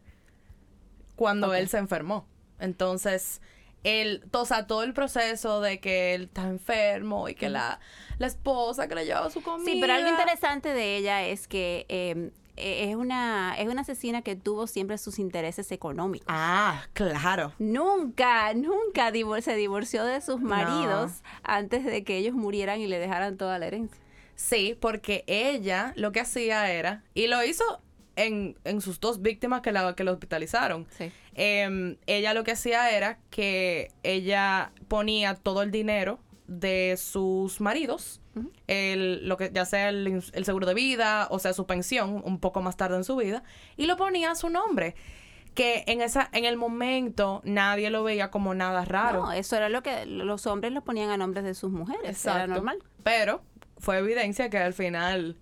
cuando 1.16 1.54
él 1.54 1.68
se 1.70 1.78
enfermó. 1.78 2.26
Entonces, 2.60 3.42
él, 3.84 4.24
o 4.32 4.46
sea, 4.46 4.66
todo 4.68 4.84
el 4.84 4.94
proceso 4.94 5.62
de 5.62 5.80
que 5.80 6.16
él 6.16 6.24
está 6.24 6.48
enfermo 6.48 7.30
y 7.30 7.36
que 7.36 7.50
la, 7.50 7.80
la 8.18 8.28
esposa 8.28 8.88
que 8.88 8.96
le 8.96 9.06
llevaba 9.06 9.30
su 9.30 9.42
comida. 9.44 9.70
Sí, 9.72 9.78
pero 9.80 9.94
algo 9.94 10.10
interesante 10.10 10.74
de 10.74 10.98
ella 10.98 11.24
es 11.24 11.48
que 11.48 11.86
eh, 11.90 12.32
eh, 12.58 12.90
es, 12.90 12.96
una, 12.96 13.54
es 13.60 13.68
una 13.68 13.82
asesina 13.82 14.22
que 14.24 14.36
tuvo 14.36 14.66
siempre 14.66 14.98
sus 14.98 15.20
intereses 15.20 15.72
económicos. 15.72 16.26
Ah, 16.30 16.84
claro. 16.94 17.54
Nunca, 17.60 18.54
nunca 18.56 19.12
divor- 19.12 19.42
se 19.42 19.56
divorció 19.56 20.04
de 20.06 20.22
sus 20.22 20.42
maridos 20.42 21.22
antes 21.44 21.84
de 21.86 22.04
que 22.04 22.18
ellos 22.18 22.34
murieran 22.34 22.80
y 22.82 22.88
le 22.88 22.98
dejaran 22.98 23.38
toda 23.38 23.60
la 23.60 23.68
herencia. 23.68 24.02
Sí, 24.36 24.76
porque 24.82 25.24
ella 25.28 25.94
lo 25.96 26.12
que 26.12 26.20
hacía 26.22 26.72
era, 26.72 27.04
y 27.14 27.28
lo 27.28 27.44
hizo 27.44 27.64
en, 28.16 28.58
en 28.64 28.82
sus 28.82 29.00
dos 29.00 29.22
víctimas 29.22 29.62
que 29.62 29.72
la, 29.72 29.96
que 29.96 30.04
lo 30.04 30.12
hospitalizaron. 30.12 30.88
Sí. 30.98 31.12
Em, 31.34 31.98
ella 32.08 32.34
lo 32.34 32.44
que 32.44 32.52
hacía 32.52 32.92
era 32.92 33.20
que 33.30 33.92
ella 34.04 34.72
ponía 34.88 35.36
todo 35.36 35.62
el 35.62 35.72
dinero 35.72 36.20
de 36.48 36.96
sus 36.98 37.60
maridos, 37.60 38.22
el, 38.68 39.28
lo 39.28 39.38
que 39.38 39.50
ya 39.54 39.66
sea 39.66 39.90
el, 39.90 40.22
el 40.34 40.46
seguro 40.46 40.68
de 40.68 40.74
vida, 40.74 41.28
o 41.32 41.40
sea, 41.40 41.54
su 41.54 41.66
pensión, 41.66 42.22
un 42.24 42.40
poco 42.40 42.62
más 42.62 42.78
tarde 42.78 42.98
en 42.98 43.04
su 43.04 43.16
vida, 43.16 43.44
y 43.78 43.86
lo 43.86 43.98
ponía 43.98 44.32
a 44.32 44.36
su 44.36 44.50
nombre. 44.50 44.96
Que 45.56 45.86
en 45.88 46.02
esa, 46.02 46.30
en 46.34 46.44
el 46.44 46.58
momento 46.58 47.42
nadie 47.46 47.90
lo 47.90 48.04
veía 48.04 48.30
como 48.30 48.54
nada 48.54 48.84
raro. 48.84 49.28
No, 49.28 49.32
eso 49.32 49.56
era 49.56 49.70
lo 49.70 49.82
que 49.82 50.06
los 50.06 50.46
hombres 50.48 50.74
lo 50.74 50.84
ponían 50.84 51.12
a 51.12 51.18
nombres 51.18 51.46
de 51.46 51.54
sus 51.54 51.72
mujeres. 51.72 52.02
Era 52.04 52.12
Exacto. 52.12 52.54
normal. 52.56 52.80
Pero 53.04 53.42
fue 53.78 54.00
evidencia 54.00 54.50
que 54.50 54.58
al 54.58 54.74
final 54.74 55.38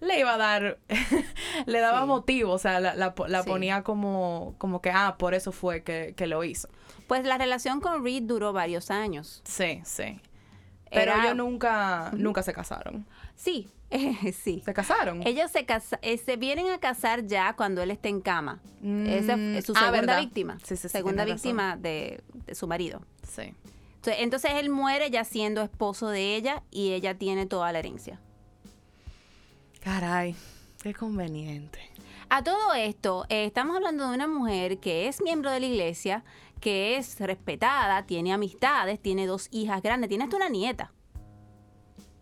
le 0.00 0.18
iba 0.20 0.34
a 0.34 0.36
dar, 0.38 0.78
le 1.66 1.78
daba 1.80 2.02
Sí. 2.02 2.06
motivo, 2.06 2.52
o 2.52 2.58
sea, 2.58 2.80
la, 2.80 2.94
la 2.94 3.14
la 3.28 3.42
Sí. 3.42 3.48
ponía 3.48 3.82
como, 3.82 4.54
como 4.58 4.80
que, 4.80 4.90
ah, 4.90 5.16
por 5.18 5.34
eso 5.34 5.52
fue 5.52 5.82
que, 5.82 6.14
que 6.16 6.26
lo 6.26 6.44
hizo. 6.44 6.68
Pues 7.06 7.24
la 7.24 7.38
relación 7.38 7.80
con 7.80 8.04
Reed 8.04 8.22
duró 8.22 8.52
varios 8.52 8.90
años. 8.90 9.42
Sí, 9.44 9.80
sí. 9.84 10.20
Pero 10.90 11.12
Era- 11.12 11.24
ellos 11.24 11.36
nunca, 11.36 12.10
nunca 12.16 12.42
se 12.42 12.52
casaron. 12.52 13.06
Sí, 13.36 13.68
sí. 14.42 14.62
¿Se 14.64 14.72
casaron? 14.74 15.26
Ellos 15.26 15.50
se, 15.50 15.64
casa- 15.66 15.98
eh, 16.02 16.18
se 16.18 16.36
vienen 16.36 16.70
a 16.70 16.78
casar 16.78 17.26
ya 17.26 17.54
cuando 17.56 17.82
él 17.82 17.90
está 17.90 18.08
en 18.08 18.20
cama. 18.20 18.60
Esa 19.06 19.36
Mm, 19.36 19.56
es 19.56 19.64
su 19.66 19.72
ah, 19.72 19.80
segunda 19.80 20.00
¿verdad? 20.00 20.20
víctima. 20.20 20.58
Sí, 20.62 20.76
sí, 20.76 20.82
sí, 20.82 20.88
segunda 20.88 21.24
víctima 21.24 21.76
de, 21.76 22.22
de 22.46 22.54
su 22.54 22.66
marido. 22.68 23.00
Sí. 23.26 23.54
Entonces, 23.96 24.22
entonces 24.22 24.50
él 24.56 24.68
muere 24.70 25.10
ya 25.10 25.24
siendo 25.24 25.62
esposo 25.62 26.08
de 26.08 26.36
ella 26.36 26.62
y 26.70 26.92
ella 26.92 27.16
tiene 27.16 27.46
toda 27.46 27.72
la 27.72 27.78
herencia. 27.78 28.20
Caray, 29.84 30.34
qué 30.82 30.94
conveniente. 30.94 31.78
A 32.30 32.42
todo 32.42 32.72
esto, 32.74 33.26
eh, 33.28 33.44
estamos 33.44 33.76
hablando 33.76 34.08
de 34.08 34.14
una 34.14 34.26
mujer 34.26 34.78
que 34.78 35.08
es 35.08 35.20
miembro 35.22 35.50
de 35.50 35.60
la 35.60 35.66
iglesia, 35.66 36.24
que 36.60 36.96
es 36.96 37.20
respetada, 37.20 38.06
tiene 38.06 38.32
amistades, 38.32 39.00
tiene 39.00 39.26
dos 39.26 39.48
hijas 39.50 39.82
grandes, 39.82 40.08
tiene 40.08 40.24
hasta 40.24 40.36
una 40.36 40.48
nieta. 40.48 40.92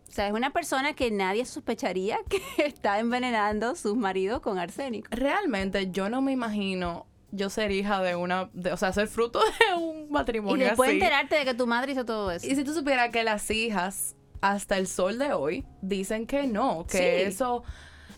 O 0.09 0.15
sea, 0.15 0.27
es 0.27 0.35
una 0.35 0.51
persona 0.53 0.93
que 0.95 1.11
nadie 1.11 1.45
sospecharía 1.47 2.19
que 2.29 2.43
está 2.67 2.99
envenenando 2.99 3.77
sus 3.77 3.97
maridos 3.97 4.41
con 4.41 4.59
arsénico. 4.59 5.09
Realmente 5.11 5.91
yo 5.91 6.09
no 6.11 6.21
me 6.21 6.33
imagino 6.33 7.07
yo 7.31 7.49
ser 7.49 7.71
hija 7.71 8.03
de 8.03 8.15
una, 8.17 8.51
de- 8.53 8.73
o 8.73 8.77
sea, 8.77 8.93
ser 8.93 9.07
fruto 9.07 9.41
de 9.71 9.75
un 9.81 10.07
Y 10.09 10.11
matrimonio 10.11 10.67
después 10.67 10.89
así. 10.91 10.99
enterarte 10.99 11.37
de 11.37 11.45
que 11.45 11.55
tu 11.55 11.67
madre 11.67 11.93
hizo 11.93 12.05
todo 12.05 12.31
eso. 12.33 12.47
Y 12.47 12.57
si 12.57 12.65
tú 12.65 12.75
supieras 12.75 13.09
que 13.11 13.23
las 13.23 13.49
hijas, 13.51 14.17
hasta 14.43 14.77
el 14.77 14.87
sol 14.87 15.19
de 15.19 15.33
hoy, 15.33 15.65
dicen 15.81 16.27
que 16.27 16.47
no, 16.47 16.85
que 16.87 16.99
Sí. 16.99 17.05
eso 17.29 17.63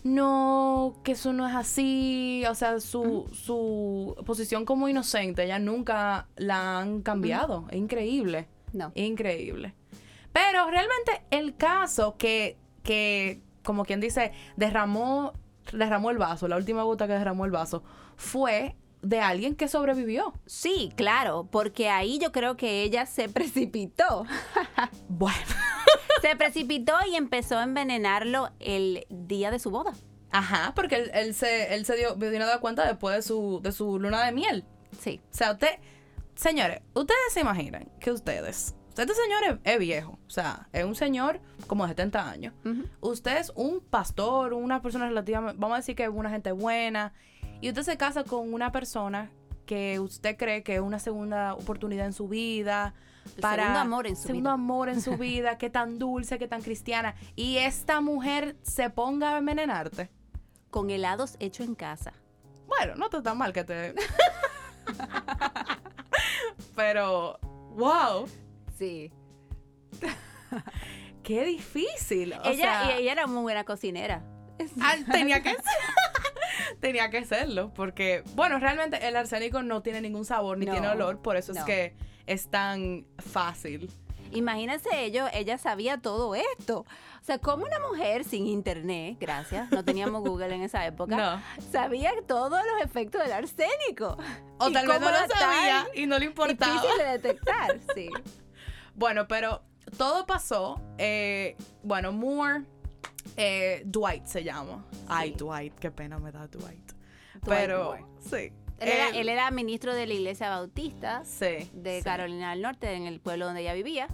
no, 0.03 1.01
que 1.03 1.13
eso 1.13 1.33
no 1.33 1.47
es 1.47 1.55
así, 1.55 2.43
o 2.47 2.53
sea, 2.53 2.79
su, 2.79 3.27
su 3.33 4.15
posición 4.25 4.63
como 4.65 4.87
inocente, 4.87 5.47
ya 5.47 5.57
nunca 5.57 6.27
la 6.35 6.79
han 6.79 7.01
cambiado. 7.01 7.65
Es 7.71 7.77
increíble, 7.77 8.47
No. 8.73 8.91
increíble. 8.93 9.73
Pero 10.31 10.69
realmente 10.69 11.23
el 11.31 11.55
caso 11.55 12.17
que, 12.17 12.57
que, 12.83 13.41
como 13.63 13.83
quien 13.85 13.99
dice, 13.99 14.31
derramó, 14.57 15.33
derramó 15.73 16.11
el 16.11 16.17
vaso, 16.19 16.47
la 16.47 16.57
última 16.57 16.83
gota 16.83 17.07
que 17.07 17.13
derramó 17.13 17.45
el 17.45 17.51
vaso, 17.51 17.81
fue 18.15 18.75
de 19.01 19.21
alguien 19.21 19.55
que 19.55 19.67
sobrevivió. 19.67 20.33
Sí, 20.45 20.91
claro, 20.95 21.47
porque 21.51 21.89
ahí 21.89 22.19
yo 22.19 22.31
creo 22.31 22.57
que 22.57 22.83
ella 22.83 23.05
se 23.07 23.27
precipitó. 23.29 24.25
Bueno. 25.09 25.35
se 26.21 26.35
precipitó 26.35 26.93
y 27.09 27.15
empezó 27.15 27.57
a 27.57 27.63
envenenarlo 27.63 28.51
el 28.59 29.05
día 29.09 29.51
de 29.51 29.59
su 29.59 29.71
boda. 29.71 29.93
Ajá, 30.31 30.73
porque 30.75 30.95
él, 30.95 31.11
él 31.13 31.33
se, 31.33 31.73
él 31.73 31.85
se 31.85 31.95
dio, 31.95 32.15
vino 32.15 32.45
cuenta 32.59 32.85
después 32.85 33.15
de 33.15 33.21
su, 33.21 33.61
de 33.61 33.71
su 33.71 33.99
luna 33.99 34.25
de 34.25 34.31
miel. 34.31 34.65
Sí. 34.99 35.21
O 35.31 35.33
sea, 35.33 35.53
usted, 35.53 35.79
señores, 36.35 36.81
ustedes 36.93 37.19
se 37.31 37.41
imaginan 37.41 37.89
que 37.99 38.11
ustedes, 38.11 38.75
este 38.89 39.13
señor 39.13 39.43
es, 39.43 39.73
es 39.73 39.79
viejo, 39.79 40.19
o 40.25 40.29
sea, 40.29 40.67
es 40.73 40.83
un 40.83 40.95
señor 40.95 41.41
como 41.67 41.85
de 41.85 41.91
70 41.91 42.29
años. 42.29 42.53
Usted 43.01 43.37
es 43.37 43.51
un 43.55 43.81
pastor, 43.81 44.53
una 44.53 44.81
persona 44.81 45.07
relativamente, 45.07 45.59
vamos 45.59 45.75
a 45.75 45.79
decir 45.79 45.95
que 45.95 46.03
es 46.03 46.09
una 46.09 46.29
gente 46.29 46.51
buena, 46.51 47.13
y 47.61 47.69
usted 47.69 47.83
se 47.83 47.97
casa 47.97 48.23
con 48.23 48.53
una 48.53 48.71
persona 48.71 49.31
que 49.65 49.99
usted 49.99 50.37
cree 50.37 50.63
que 50.63 50.75
es 50.75 50.81
una 50.81 50.99
segunda 50.99 51.53
oportunidad 51.53 52.05
en 52.05 52.13
su 52.13 52.27
vida. 52.27 52.93
El 53.35 53.41
para 53.41 53.63
segundo 53.63 53.79
amor 53.81 54.07
en 54.07 54.15
su 54.15 54.21
segundo 54.23 54.49
vida. 54.49 54.53
amor 54.53 54.89
en 54.89 55.01
su 55.01 55.17
vida, 55.17 55.57
qué 55.57 55.69
tan 55.69 55.99
dulce, 55.99 56.37
qué 56.39 56.47
tan 56.47 56.61
cristiana. 56.61 57.15
Y 57.35 57.57
esta 57.57 58.01
mujer 58.01 58.55
se 58.61 58.89
ponga 58.89 59.35
a 59.35 59.37
envenenarte. 59.39 60.09
Con 60.69 60.89
helados 60.89 61.35
hechos 61.39 61.67
en 61.67 61.75
casa. 61.75 62.13
Bueno, 62.67 62.95
no 62.95 63.05
está 63.05 63.21
tan 63.23 63.37
mal 63.37 63.53
que 63.53 63.63
te. 63.63 63.95
Pero, 66.75 67.39
wow, 67.75 68.27
Sí. 68.77 69.11
qué 71.23 71.45
difícil. 71.45 72.33
O 72.33 72.45
ella, 72.45 72.83
sea, 72.83 72.99
y 72.99 73.03
ella 73.03 73.11
era 73.13 73.27
muy 73.27 73.43
buena 73.43 73.63
cocinera. 73.63 74.21
ah, 74.81 74.95
tenía 75.11 75.41
que 75.41 75.51
tenía 76.79 77.09
que 77.09 77.23
serlo, 77.25 77.71
porque, 77.73 78.23
bueno, 78.35 78.59
realmente 78.59 79.07
el 79.07 79.15
arsénico 79.15 79.63
no 79.63 79.81
tiene 79.81 80.01
ningún 80.01 80.25
sabor 80.25 80.57
ni 80.57 80.65
No, 80.65 80.71
tiene 80.73 80.87
olor, 80.89 81.21
por 81.21 81.37
eso 81.37 81.51
es 81.51 81.63
que 81.63 81.93
es 82.27 82.49
tan 82.49 83.05
fácil. 83.17 83.89
Imagínense 84.31 84.89
ellos, 85.03 85.29
ella 85.33 85.57
sabía 85.57 85.99
todo 85.99 86.35
esto. 86.35 86.79
O 86.79 87.23
sea, 87.25 87.37
como 87.37 87.63
una 87.63 87.79
mujer 87.79 88.23
sin 88.23 88.47
internet, 88.47 89.17
gracias, 89.19 89.71
no 89.71 89.85
teníamos 89.85 90.21
Google 90.27 90.53
en 90.53 90.61
esa 90.63 90.85
época, 90.85 91.15
No. 91.15 91.41
sabía 91.71 92.11
todos 92.27 92.59
los 92.73 92.83
efectos 92.83 93.21
del 93.23 93.31
arsénico. 93.31 94.17
O 94.57 94.71
tal 94.71 94.87
vez 94.87 94.99
no 94.99 95.11
lo 95.11 95.27
sabía 95.27 95.87
y 95.93 96.05
no 96.05 96.19
le 96.19 96.25
importaba. 96.25 96.73
Difícil 96.73 96.97
de 96.97 97.05
detectar, 97.11 97.79
sí. 97.95 98.09
Bueno, 98.95 99.27
pero 99.27 99.61
todo 99.97 100.25
pasó. 100.25 100.81
eh, 100.97 101.55
bueno, 101.83 102.11
Moore, 102.11 102.63
eh, 103.37 103.83
Dwight 103.85 104.25
se 104.25 104.43
llama. 104.43 104.85
Ay. 105.07 105.31
Dwight, 105.37 105.73
qué 105.79 105.91
pena 105.91 106.17
me 106.19 106.31
da 106.31 106.47
Dwight. 106.47 106.91
Dwight 106.91 107.43
pero, 107.45 107.95
sí. 108.19 108.51
Él 108.79 108.89
era, 108.89 109.09
Él- 109.09 109.29
era 109.29 109.51
ministro 109.51 109.93
de 109.93 110.05
la 110.05 110.13
iglesia 110.13 110.49
bautista 110.49 111.23
Sí. 111.23 111.69
de 111.73 111.99
sí, 111.99 112.03
Carolina 112.03 112.51
del 112.51 112.61
Norte, 112.61 112.93
en 112.93 113.03
el 113.05 113.19
pueblo 113.21 113.45
donde 113.45 113.61
ella 113.61 113.73
vivía. 113.73 114.07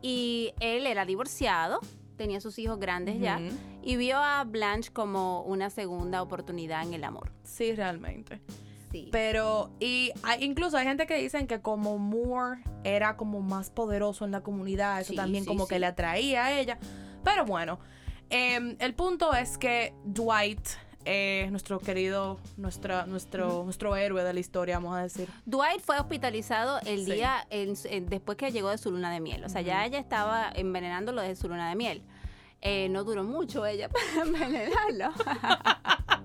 Y 0.00 0.52
él 0.60 0.86
era 0.86 1.04
divorciado, 1.04 1.80
tenía 2.16 2.40
sus 2.40 2.58
hijos 2.58 2.78
grandes 2.78 3.18
ya, 3.20 3.40
y 3.82 3.96
vio 3.96 4.18
a 4.18 4.44
Blanche 4.44 4.92
como 4.92 5.42
una 5.42 5.70
segunda 5.70 6.22
oportunidad 6.22 6.82
en 6.84 6.94
el 6.94 7.04
amor. 7.04 7.32
Sí, 7.42 7.74
realmente. 7.74 8.40
Sí. 8.92 9.08
Pero, 9.12 9.70
y 9.80 10.12
hay- 10.22 10.42
incluso 10.44 10.76
hay 10.78 10.86
gente 10.86 11.06
que 11.06 11.16
dicen 11.16 11.46
que 11.46 11.60
como 11.60 11.98
Moore 11.98 12.62
era 12.84 13.16
como 13.16 13.42
más 13.42 13.68
poderoso 13.70 14.24
en 14.24 14.30
la 14.30 14.40
comunidad, 14.40 15.00
eso 15.00 15.10
Sí, 15.10 15.16
también 15.16 15.44
sí, 15.44 15.48
como 15.48 15.66
que 15.68 15.78
le 15.78 15.86
atraía 15.86 16.46
a 16.46 16.58
ella. 16.58 16.78
Pero 17.24 17.44
bueno, 17.44 17.78
em, 18.30 18.76
el 18.78 18.94
punto 18.94 19.32
es 19.34 19.56
que 19.58 19.94
Dwight, 20.04 20.60
eh, 21.04 21.46
nuestro 21.50 21.78
querido, 21.78 22.38
nuestra, 22.56 23.06
nuestro, 23.06 23.64
nuestro 23.64 23.96
héroe 23.96 24.22
de 24.24 24.32
la 24.34 24.40
historia, 24.40 24.76
vamos 24.78 24.96
a 24.96 25.02
decir. 25.02 25.28
Dwight 25.46 25.80
fue 25.80 25.98
hospitalizado 25.98 26.80
el 26.84 27.04
Sí. 27.06 27.12
día 27.12 27.46
en- 27.50 27.74
en- 27.84 28.06
después 28.06 28.36
que 28.36 28.52
llegó 28.52 28.70
de 28.70 28.78
su 28.78 28.90
luna 28.90 29.12
de 29.12 29.20
miel. 29.20 29.44
O 29.44 29.48
sea, 29.48 29.60
ya 29.62 29.84
ella 29.86 29.98
estaba 29.98 30.50
envenenándolo 30.54 31.22
desde 31.22 31.36
su 31.36 31.48
luna 31.48 31.68
de 31.70 31.76
miel. 31.76 32.02
Eh, 32.60 32.88
no 32.90 33.04
duró 33.04 33.22
mucho 33.24 33.64
ella 33.64 33.88
para 33.88 34.22
envenenarlo. 34.26 35.12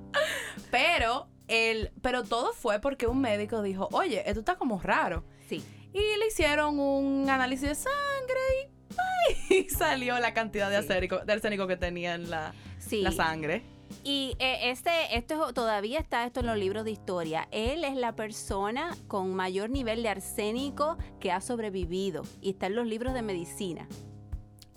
Pero, 0.71 1.27
el, 1.47 1.91
pero 2.01 2.23
todo 2.23 2.53
fue 2.53 2.79
porque 2.79 3.05
un 3.07 3.21
médico 3.21 3.61
dijo, 3.61 3.89
oye, 3.91 4.23
esto 4.27 4.39
está 4.39 4.55
como 4.55 4.79
raro. 4.81 5.23
sí. 5.47 5.63
Y 5.95 5.99
le 6.17 6.25
hicieron 6.25 6.79
un 6.79 7.29
análisis 7.29 7.69
de 7.69 7.75
sangre 7.75 8.39
y, 8.63 8.72
¡ay! 8.97 9.67
salió 9.77 10.19
la 10.19 10.33
cantidad 10.33 10.69
de, 10.69 10.81
Sí. 10.81 10.87
arsénico, 10.87 11.19
de 11.19 11.33
arsénico 11.33 11.67
que 11.67 11.77
tenía 11.77 12.15
en 12.15 12.29
la, 12.29 12.53
Sí. 12.79 13.01
la 13.01 13.11
sangre. 13.11 13.63
Y 14.03 14.35
eh, 14.39 14.71
este, 14.71 14.89
esto 15.17 15.47
es- 15.49 15.53
todavía 15.53 15.99
está 15.99 16.25
esto 16.25 16.39
en 16.39 16.47
los 16.47 16.57
libros 16.57 16.83
de 16.83 16.91
historia. 16.91 17.47
Él 17.51 17.83
es 17.83 17.95
la 17.95 18.15
persona 18.15 18.95
con 19.07 19.33
mayor 19.35 19.69
nivel 19.69 20.01
de 20.03 20.09
arsénico 20.09 20.97
que 21.19 21.31
ha 21.31 21.41
sobrevivido. 21.41 22.23
Y 22.41 22.51
está 22.51 22.65
en 22.67 22.75
los 22.75 22.87
libros 22.87 23.13
de 23.13 23.21
medicina. 23.21 23.87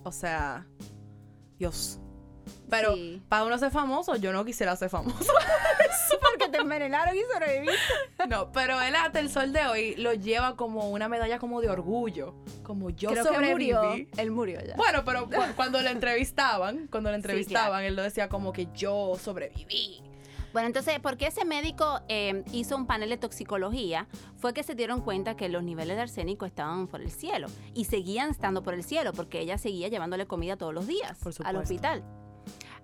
O 0.05 0.13
sea, 0.13 0.67
Dios. 1.59 1.99
Pero 2.71 2.95
Sí. 2.95 3.23
para 3.29 3.45
uno 3.45 3.57
ser 3.59 3.71
famoso, 3.71 4.17
yo 4.17 4.33
no 4.33 4.45
quisiera 4.45 4.75
ser 4.76 4.88
famoso. 4.91 5.17
Porque 6.31 6.49
te 6.50 6.59
envenenaron 6.59 7.17
y 7.17 7.21
sobreviviste. 7.33 8.26
no, 8.29 8.50
pero 8.53 8.81
él 8.81 8.95
hasta 8.97 9.21
el 9.21 9.31
sol 9.31 9.53
de 9.53 9.67
hoy 9.67 9.95
lo 9.97 10.12
lleva 10.15 10.57
como 10.57 10.91
una 10.91 11.09
medalla 11.09 11.38
como 11.38 11.61
de 11.61 11.69
orgullo. 11.69 12.35
Como 12.62 12.91
yo 12.91 13.11
Creo 13.11 13.25
que 13.25 13.38
murió. 13.38 13.83
Él 14.17 14.31
murió 14.31 14.61
ya. 14.65 14.75
Bueno, 14.76 15.05
pero 15.05 15.26
cu- 15.26 15.31
cuando 15.57 15.81
lo 15.83 15.88
entrevistaban, 15.88 16.88
cuando 16.91 17.11
lo 17.11 17.17
Sí, 17.17 17.21
entrevistaban, 17.21 17.85
él 17.85 17.95
lo 17.97 18.03
decía 18.03 18.29
como 18.29 18.53
que 18.53 18.69
yo 18.75 19.17
sobreviví. 19.23 20.03
Bueno, 20.53 20.69
entonces, 20.69 20.99
¿por 21.00 21.19
qué 21.19 21.26
ese 21.26 21.45
médico 21.45 22.00
eh, 22.09 22.43
hizo 22.53 22.76
un 22.76 22.87
panel 22.87 23.11
de 23.11 23.19
toxicología? 23.19 24.07
Fue 24.38 24.55
que 24.55 24.62
se 24.62 24.75
dieron 24.75 25.03
cuenta 25.03 25.37
que 25.37 25.50
los 25.50 25.62
niveles 25.62 25.97
de 25.97 26.03
arsénico 26.03 26.47
estaban 26.47 26.87
por 26.88 27.03
el 27.03 27.11
cielo 27.11 27.49
y 27.75 27.85
seguían 27.85 28.31
estando 28.31 28.62
por 28.62 28.73
el 28.73 28.83
cielo 28.83 29.12
porque 29.12 29.41
ella 29.41 29.59
seguía 29.59 29.88
llevándole 29.88 30.26
comida 30.26 30.57
todos 30.57 30.73
los 30.73 30.87
días 30.87 31.19
Por 31.19 31.29
al 31.29 31.35
supuesto. 31.35 31.61
hospital. 31.61 32.05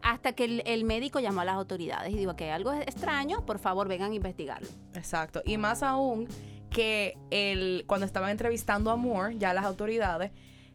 Hasta 0.02 0.32
que 0.32 0.44
el, 0.44 0.62
el 0.66 0.84
médico 0.84 1.20
llamó 1.20 1.40
a 1.42 1.44
las 1.44 1.54
autoridades 1.56 2.12
y 2.12 2.16
dijo 2.16 2.34
que 2.36 2.50
algo 2.50 2.72
es 2.72 2.82
extraño, 2.82 3.46
por 3.46 3.58
favor 3.58 3.88
vengan 3.88 4.12
a 4.12 4.14
investigarlo. 4.14 4.68
Exacto. 4.94 5.42
Y 5.44 5.56
más 5.58 5.82
aún 5.82 6.26
que 6.70 7.16
el, 7.30 7.84
cuando 7.86 8.06
estaban 8.06 8.30
entrevistando 8.30 8.90
a 8.90 8.96
Moore, 8.96 9.36
ya 9.38 9.52
las 9.54 9.64
autoridades, 9.64 10.32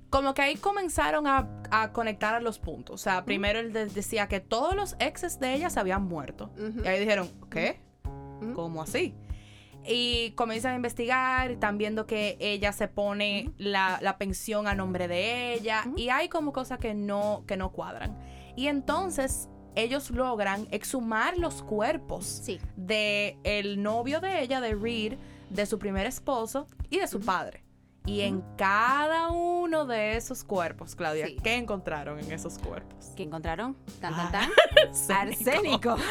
como 0.09 0.33
que 0.33 0.41
ahí 0.43 0.55
comenzaron 0.55 1.27
a, 1.27 1.49
a 1.71 1.91
conectar 1.91 2.33
a 2.35 2.39
los 2.39 2.59
puntos. 2.59 2.93
O 2.95 2.97
sea, 2.97 3.25
primero 3.25 3.59
él 3.59 3.73
de- 3.73 3.87
decía 3.87 4.27
que 4.27 4.39
todos 4.39 4.75
los 4.75 4.95
exes 4.99 5.39
de 5.39 5.53
ella 5.55 5.69
se 5.69 5.79
habían 5.79 6.03
muerto. 6.05 6.49
Y 6.83 6.87
ahí 6.87 6.99
dijeron, 6.99 7.29
¿qué? 7.49 7.81
¿Cómo 8.55 8.81
así? 8.83 9.15
Y 9.89 10.31
comienzan 10.31 10.73
a 10.73 10.75
investigar, 10.75 11.49
están 11.51 11.77
viendo 11.77 12.05
que 12.05 12.37
ella 12.39 12.71
se 12.73 12.87
pone 12.87 13.51
la, 13.57 13.99
la 14.01 14.17
pensión 14.17 14.67
a 14.67 14.75
nombre 14.75 15.07
de 15.07 15.53
ella. 15.53 15.83
Y 15.95 16.09
hay 16.09 16.29
como 16.29 16.53
cosas 16.53 16.77
que 16.77 16.93
no, 16.93 17.43
que 17.47 17.57
no 17.57 17.71
cuadran. 17.71 18.17
Y 18.57 18.67
entonces 18.67 19.47
ellos 19.75 20.09
logran 20.09 20.67
exhumar 20.71 21.37
los 21.37 21.61
cuerpos 21.63 22.25
Sí. 22.25 22.59
de 22.75 23.37
el 23.43 23.81
novio 23.81 24.19
de 24.19 24.41
ella, 24.41 24.59
de 24.59 24.73
Reed, 24.75 25.13
de 25.49 25.65
su 25.65 25.79
primer 25.79 26.05
esposo 26.07 26.67
y 26.89 26.97
de 26.99 27.07
su 27.07 27.21
padre. 27.21 27.63
Y 28.05 28.21
en 28.21 28.41
cada 28.57 29.29
uno 29.29 29.85
de 29.85 30.15
esos 30.17 30.43
cuerpos, 30.43 30.95
Claudia, 30.95 31.27
Sí. 31.27 31.37
¿qué 31.43 31.55
encontraron 31.55 32.19
en 32.19 32.31
esos 32.31 32.57
cuerpos? 32.57 33.11
¿Qué 33.15 33.23
encontraron? 33.23 33.77
Tan, 34.01 34.13
tan, 34.31 34.49
Ah. 34.49 35.19
Arsénico. 35.21 35.95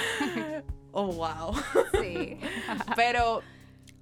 Oh, 0.98 1.12
wow. 1.12 1.52
sí. 2.00 2.38
Pero 2.96 3.42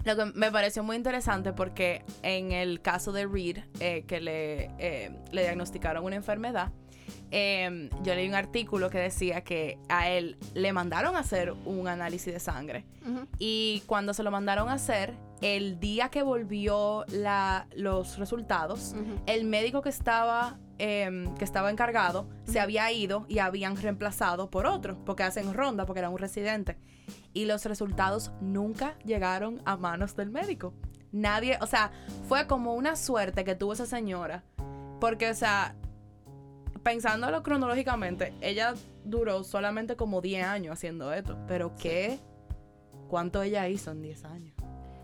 lo 0.05 0.15
que 0.17 0.25
me 0.27 0.53
pareció 0.53 0.85
muy 0.85 0.95
interesante 0.95 1.53
porque 1.53 2.05
en 2.23 2.53
el 2.53 2.81
caso 2.83 3.11
de 3.11 3.27
Reed, 3.27 3.59
eh, 3.81 4.05
que 4.07 4.21
le, 4.21 4.65
eh, 4.79 5.11
le 5.33 5.43
diagnosticaron 5.43 6.05
una 6.05 6.15
enfermedad, 6.15 6.71
eh, 7.37 7.91
yo 8.05 8.15
leí 8.15 8.29
un 8.29 8.37
artículo 8.37 8.91
que 8.91 8.99
decía 8.99 9.41
que 9.41 9.77
a 9.89 10.09
él 10.09 10.37
le 10.55 10.73
mandaron 10.73 11.17
a 11.17 11.19
hacer 11.19 11.53
un 11.65 11.89
análisis 11.89 12.33
de 12.33 12.39
sangre. 12.39 12.85
Y 13.41 13.83
cuando 13.87 14.15
se 14.15 14.23
lo 14.23 14.31
mandaron 14.31 14.69
a 14.69 14.75
hacer, 14.75 15.15
el 15.41 15.81
día 15.81 16.11
que 16.11 16.23
volvió 16.23 17.05
la, 17.09 17.67
los 17.75 18.19
resultados, 18.19 18.95
el 19.27 19.47
médico 19.47 19.83
que 19.83 19.89
estaba, 19.89 20.61
em, 20.79 21.35
que 21.35 21.45
estaba 21.45 21.73
encargado 21.73 22.29
se 22.45 22.61
había 22.61 22.93
ido 22.93 23.27
y 23.29 23.41
habían 23.41 23.77
reemplazado 23.77 24.49
por 24.49 24.67
otro, 24.67 24.97
porque 25.05 25.25
hacen 25.25 25.53
ronda, 25.55 25.87
porque 25.87 25.99
era 25.99 26.11
un 26.11 26.19
residente. 26.19 26.79
Y 27.33 27.47
los 27.47 27.65
resultados 27.65 28.31
nunca 28.41 28.97
llegaron 29.05 29.61
a 29.65 29.77
manos 29.77 30.15
del 30.15 30.31
médico. 30.31 30.73
Nadie, 31.11 31.59
o 31.61 31.67
sea, 31.67 31.91
fue 32.29 32.47
como 32.47 32.75
una 32.75 32.95
suerte 32.95 33.43
que 33.43 33.57
tuvo 33.57 33.73
esa 33.73 33.87
señora. 33.87 34.45
Porque, 35.01 35.29
o 35.29 35.35
sea, 35.35 35.75
pensándolo 36.85 37.43
cronológicamente, 37.43 38.33
ella 38.41 38.75
duró 39.05 39.43
solamente 39.43 39.97
como 39.97 40.21
10 40.21 40.47
años 40.47 40.75
haciendo 40.75 41.13
esto. 41.13 41.37
Pero 41.49 41.75
¿qué? 41.77 42.21
¿Cuánto 43.09 43.43
ella 43.43 43.69
hizo 43.69 43.91
en 43.91 44.03
10 44.03 44.25
años? 44.27 44.55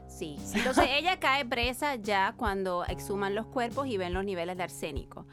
Sí. 0.06 0.36
Entonces 0.54 0.84
ella 0.90 1.18
cae 1.18 1.44
presa 1.44 1.96
ya 1.96 2.34
cuando 2.36 2.84
exhuman 2.84 3.34
los 3.34 3.46
cuerpos 3.46 3.88
y 3.88 3.96
ven 3.96 4.12
los 4.12 4.24
niveles 4.24 4.56
de 4.56 4.62
arsénico. 4.62 5.26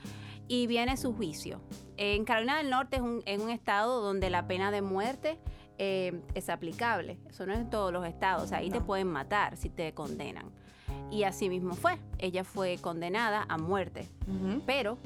Y 0.48 0.66
viene 0.66 0.96
su 0.96 1.14
juicio. 1.14 1.62
En 1.98 2.24
Carolina 2.24 2.58
del 2.58 2.70
Norte 2.70 2.96
es 2.96 3.02
un, 3.02 3.22
es 3.26 3.40
un 3.40 3.50
estado 3.50 4.02
donde 4.02 4.30
la 4.30 4.48
pena 4.48 4.72
de 4.72 4.82
muerte 4.82 5.38
eh, 5.78 6.22
es 6.34 6.50
aplicable. 6.50 7.20
Eso 7.30 7.46
no 7.46 7.54
es 7.54 7.60
en 7.60 7.70
todos 7.70 7.92
los 7.92 8.06
estados. 8.08 8.54
Ahí 8.54 8.70
te 8.70 8.80
pueden 8.80 9.08
matar 9.08 9.58
si 9.58 9.70
te 9.70 9.94
condenan. 9.94 10.46
Y 11.12 11.24
así 11.24 11.50
mismo 11.50 11.74
fue. 11.74 11.98
Ella 12.18 12.46
fue 12.46 12.78
condenada 12.78 13.46
a 13.50 13.58
muerte. 13.58 14.08
Pero 14.66 14.98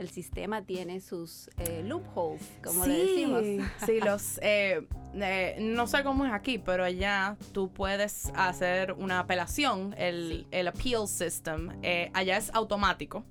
el 0.00 0.08
sistema 0.08 0.62
tiene 0.62 1.00
sus 1.00 1.50
eh, 1.58 1.82
loopholes, 1.84 2.42
como 2.64 2.86
le 2.86 2.94
decimos. 2.98 3.42
Sí, 3.86 4.00
los. 4.00 4.38
eh, 4.42 4.86
eh, 5.14 5.56
no 5.60 5.86
sé 5.86 6.02
cómo 6.02 6.24
es 6.24 6.32
aquí, 6.32 6.58
pero 6.58 6.84
allá 6.84 7.36
tú 7.52 7.70
puedes 7.70 8.32
hacer 8.34 8.92
una 8.92 9.20
apelación. 9.20 9.94
El, 9.98 10.20
Sí. 10.40 10.46
el 10.50 10.68
appeal 10.68 11.06
system 11.06 11.70
allá 12.14 12.36
es 12.38 12.50
automático. 12.54 13.24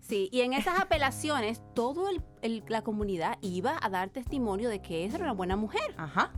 Sí, 0.00 0.28
y 0.32 0.40
en 0.40 0.52
esas 0.52 0.80
apelaciones, 0.80 1.62
toda 1.74 2.10
la 2.42 2.82
comunidad 2.82 3.38
iba 3.40 3.78
a 3.80 3.88
dar 3.88 4.10
testimonio 4.10 4.68
de 4.68 4.82
que 4.82 5.04
ella 5.04 5.14
era 5.14 5.24
una 5.24 5.32
buena 5.32 5.54
mujer, 5.56 5.94
Ajá. 5.96 6.32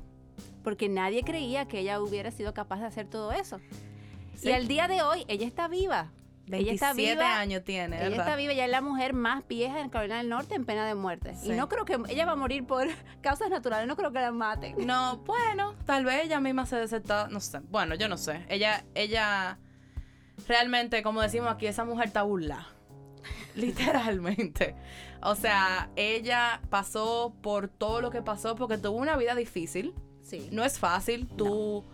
porque 0.62 0.88
nadie 0.90 1.22
creía 1.24 1.66
que 1.66 1.80
ella 1.80 2.00
hubiera 2.02 2.30
sido 2.30 2.52
capaz 2.52 2.80
de 2.80 2.86
hacer 2.86 3.06
todo 3.08 3.32
eso. 3.32 3.58
Sí. 4.36 4.48
Y 4.50 4.52
al 4.52 4.68
día 4.68 4.88
de 4.88 5.00
hoy, 5.02 5.24
ella 5.28 5.46
está 5.46 5.68
viva. 5.68 6.12
Ella 6.46 6.56
27 6.58 6.74
está 6.74 6.92
viva. 6.92 7.38
años 7.38 7.64
tiene, 7.64 7.96
Ella 7.96 8.08
¿verdad? 8.10 8.26
está 8.26 8.36
viva, 8.36 8.52
ella 8.52 8.64
es 8.66 8.70
la 8.70 8.80
mujer 8.82 9.14
más 9.14 9.46
vieja 9.48 9.80
en 9.80 9.88
Carolina 9.88 10.18
del 10.18 10.28
Norte 10.28 10.54
en 10.54 10.64
pena 10.64 10.86
de 10.86 10.94
muerte. 10.94 11.34
Sí. 11.34 11.52
Y 11.52 11.56
no 11.56 11.68
creo 11.68 11.84
que 11.84 11.98
ella 12.08 12.26
va 12.26 12.32
a 12.32 12.36
morir 12.36 12.66
por 12.66 12.86
causas 13.22 13.48
naturales, 13.50 13.86
no 13.88 13.96
creo 13.96 14.12
que 14.12 14.20
la 14.20 14.30
maten. 14.32 14.86
No, 14.86 15.16
bueno, 15.26 15.74
tal 15.86 16.04
vez 16.04 16.24
ella 16.24 16.40
misma 16.40 16.66
se 16.66 16.76
desertó, 16.76 17.28
no 17.28 17.40
sé. 17.40 17.60
Bueno, 17.70 17.94
yo 17.94 18.08
no 18.08 18.16
sé. 18.18 18.44
Ella, 18.48 18.84
ella, 18.94 19.58
realmente, 20.46 21.02
como 21.02 21.22
decimos 21.22 21.50
aquí, 21.50 21.66
esa 21.66 21.84
mujer 21.84 22.06
está 22.08 22.22
burlada. 22.22 22.68
Literalmente. 23.54 24.74
O 25.22 25.34
sea, 25.36 25.88
ella 25.96 26.60
pasó 26.68 27.34
por 27.40 27.68
todo 27.68 28.00
lo 28.02 28.10
que 28.10 28.20
pasó 28.20 28.54
porque 28.56 28.76
tuvo 28.76 28.98
una 28.98 29.16
vida 29.16 29.34
difícil. 29.34 29.94
Sí. 30.22 30.48
No 30.52 30.64
es 30.64 30.78
fácil 30.78 31.26
tú 31.26 31.84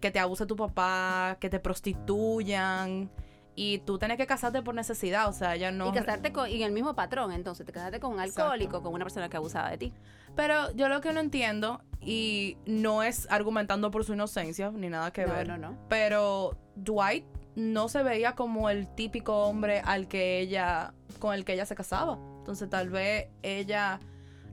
que 0.00 0.10
te 0.10 0.18
abuse 0.20 0.46
tu 0.46 0.54
papá, 0.56 1.36
que 1.40 1.48
te 1.48 1.58
prostituyan 1.60 3.10
y 3.54 3.78
tú 3.78 3.98
tienes 3.98 4.16
que 4.16 4.26
casarte 4.26 4.62
por 4.62 4.74
necesidad. 4.74 5.28
O 5.28 5.32
sea, 5.32 5.54
ella 5.54 5.70
no. 5.70 5.88
Y 5.88 5.92
casarte 5.92 6.32
con, 6.32 6.48
y 6.48 6.56
en 6.56 6.62
el 6.62 6.72
mismo 6.72 6.94
patrón, 6.94 7.32
entonces 7.32 7.66
te 7.66 7.72
casaste 7.72 8.00
con 8.00 8.12
un 8.12 8.20
Exacto. 8.20 8.42
alcohólico, 8.42 8.82
con 8.82 8.94
una 8.94 9.04
persona 9.04 9.28
que 9.28 9.36
abusaba 9.36 9.70
de 9.70 9.78
ti. 9.78 9.92
Pero 10.34 10.72
yo 10.72 10.88
lo 10.88 11.00
que 11.00 11.12
no 11.12 11.20
entiendo, 11.20 11.82
y 12.00 12.56
no 12.66 13.02
es 13.02 13.28
argumentando 13.30 13.90
por 13.90 14.04
su 14.04 14.14
inocencia, 14.14 14.70
ni 14.70 14.88
nada 14.88 15.12
que 15.12 15.26
no, 15.26 15.34
ver. 15.34 15.48
no, 15.48 15.58
no. 15.58 15.76
Pero 15.88 16.56
Dwight 16.76 17.24
no 17.54 17.88
se 17.88 18.02
veía 18.02 18.34
como 18.34 18.70
el 18.70 18.88
típico 18.94 19.44
hombre 19.44 19.82
al 19.84 20.08
que 20.08 20.40
ella, 20.40 20.94
con 21.18 21.34
el 21.34 21.44
que 21.44 21.52
ella 21.52 21.66
se 21.66 21.74
casaba. 21.74 22.18
Entonces 22.38 22.68
tal 22.70 22.88
vez 22.88 23.28
ella, 23.42 24.00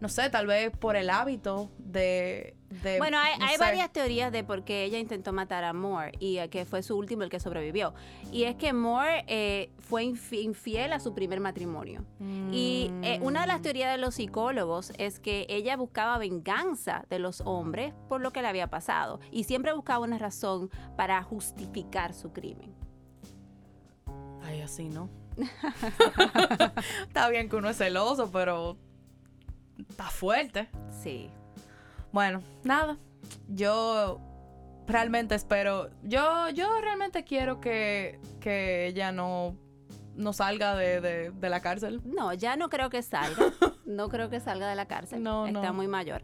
no 0.02 0.10
sé, 0.10 0.30
tal 0.30 0.48
vez 0.48 0.72
por 0.78 0.96
el 0.96 1.10
hábito 1.10 1.70
de... 1.78 2.56
de 2.84 2.98
Bueno, 3.00 3.18
hay, 3.20 3.38
no 3.38 3.46
hay 3.46 3.56
sé. 3.56 3.60
varias 3.60 3.92
teorías 3.92 4.32
de 4.32 4.44
por 4.46 4.64
qué 4.64 4.84
ella 4.86 4.98
intentó 4.98 5.34
matar 5.34 5.64
a 5.66 5.74
Moore 5.74 6.14
y 6.20 6.38
eh, 6.38 6.50
que 6.50 6.64
fue 6.66 6.84
su 6.84 6.98
último 6.98 7.24
el 7.24 7.30
que 7.30 7.40
sobrevivió. 7.40 7.94
Y 8.32 8.44
es 8.44 8.56
que 8.56 8.72
Moore 8.72 9.26
eh, 9.28 9.72
fue 9.80 10.04
infi- 10.06 10.42
infiel 10.44 10.94
a 10.94 11.00
su 11.00 11.14
primer 11.14 11.40
matrimonio. 11.42 12.06
Y 12.52 12.92
eh, 13.04 13.20
una 13.22 13.42
de 13.42 13.48
las 13.48 13.60
Mm. 13.60 13.64
teorías 13.64 13.92
de 13.92 13.98
los 13.98 14.16
psicólogos 14.16 14.94
es 14.98 15.20
que 15.20 15.46
ella 15.50 15.76
buscaba 15.76 16.18
venganza 16.18 17.04
de 17.10 17.20
los 17.20 17.42
hombres 17.42 17.94
por 18.08 18.22
lo 18.22 18.32
que 18.32 18.42
le 18.42 18.48
había 18.48 18.68
pasado 18.70 19.20
y 19.32 19.44
siempre 19.44 19.74
buscaba 19.74 20.06
una 20.06 20.18
razón 20.18 20.70
para 20.96 21.22
justificar 21.24 22.14
su 22.14 22.32
crimen. 22.32 22.74
Ay, 24.44 24.62
así 24.62 24.88
no. 24.90 25.10
está 27.08 27.30
bien 27.30 27.50
que 27.50 27.56
uno 27.56 27.70
es 27.70 27.78
celoso, 27.78 28.30
pero 28.32 28.78
está 29.88 30.06
fuerte. 30.06 30.68
Sí. 31.04 31.30
Bueno, 32.12 32.42
nada. 32.64 32.98
Yo 33.48 34.20
realmente 34.88 35.36
espero. 35.36 35.90
Yo, 36.04 36.50
yo 36.50 36.82
realmente 36.82 37.24
quiero 37.24 37.60
que, 37.62 38.20
que 38.40 38.88
ella 38.88 39.12
no, 39.12 39.56
no 40.16 40.34
salga 40.34 40.76
de, 40.76 41.02
de- 41.02 41.32
de 41.32 41.50
la 41.50 41.60
cárcel. 41.62 42.02
No, 42.06 42.34
ya 42.34 42.56
no 42.56 42.70
creo 42.70 42.90
que 42.90 43.02
salga. 43.02 43.46
No 43.86 44.08
creo 44.08 44.30
que 44.30 44.40
salga 44.40 44.70
de 44.70 44.76
la 44.76 44.86
cárcel. 44.88 45.24
No, 45.24 45.48
Está 45.48 45.62
no. 45.70 45.74
muy 45.74 45.88
mayor. 45.88 46.22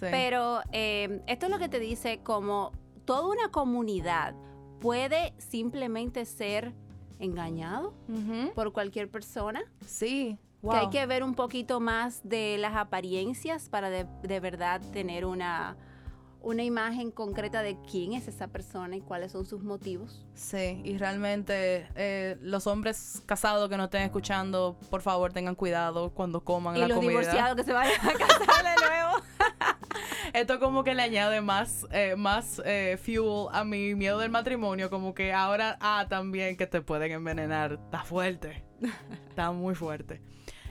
Sí. 0.00 0.06
Pero 0.10 0.62
eh, 0.72 1.22
esto 1.28 1.46
es 1.46 1.52
lo 1.52 1.58
que 1.60 1.68
te 1.68 1.78
dice 1.78 2.18
como 2.24 2.72
toda 3.04 3.28
una 3.28 3.50
comunidad 3.52 4.34
puede 4.80 5.32
simplemente 5.38 6.24
ser 6.24 6.72
engañado 7.20 7.94
por 8.56 8.72
cualquier 8.72 9.08
persona. 9.12 9.62
Sí. 9.86 10.36
Que 10.70 10.76
hay 10.76 10.90
que 10.90 11.06
ver 11.06 11.22
un 11.22 11.34
poquito 11.34 11.80
más 11.80 12.20
de 12.24 12.56
las 12.58 12.74
apariencias 12.74 13.68
para 13.68 13.90
de, 13.90 14.06
de 14.22 14.40
verdad 14.40 14.80
tener 14.92 15.24
una, 15.26 15.76
una 16.40 16.62
imagen 16.62 17.10
concreta 17.10 17.62
de 17.62 17.76
quién 17.90 18.12
es 18.12 18.28
esa 18.28 18.48
persona 18.48 18.96
y 18.96 19.00
cuáles 19.00 19.32
son 19.32 19.46
sus 19.46 19.62
motivos. 19.62 20.24
Sí, 20.34 20.80
y 20.84 20.98
realmente 20.98 21.88
eh, 21.94 22.36
los 22.40 22.66
hombres 22.66 23.22
casados 23.26 23.68
que 23.68 23.76
no 23.76 23.84
estén 23.84 24.02
escuchando, 24.02 24.78
por 24.90 25.00
favor 25.02 25.32
tengan 25.32 25.54
cuidado 25.54 26.10
cuando 26.14 26.42
coman 26.44 26.76
y 26.76 26.80
la 26.80 26.88
los 26.88 26.96
comida. 26.96 27.10
divorciados 27.10 27.56
que 27.56 27.64
se 27.64 27.72
vayan 27.72 28.00
a 28.00 28.12
casar 28.12 28.64
de 28.64 28.86
nuevo. 28.86 29.24
Esto 30.34 30.58
como 30.58 30.82
que 30.82 30.94
le 30.94 31.02
añade 31.02 31.40
más, 31.40 31.86
eh, 31.92 32.14
más 32.16 32.60
eh, 32.64 32.98
fuel 33.00 33.46
a 33.52 33.62
mi 33.64 33.94
miedo 33.94 34.18
del 34.18 34.30
matrimonio, 34.30 34.90
como 34.90 35.14
que 35.14 35.32
ahora, 35.32 35.78
ah, 35.80 36.06
también 36.08 36.56
que 36.56 36.66
te 36.66 36.80
pueden 36.80 37.12
envenenar. 37.12 37.74
Está 37.74 38.02
fuerte. 38.02 38.64
Está 39.28 39.52
muy 39.52 39.74
fuerte. 39.76 40.20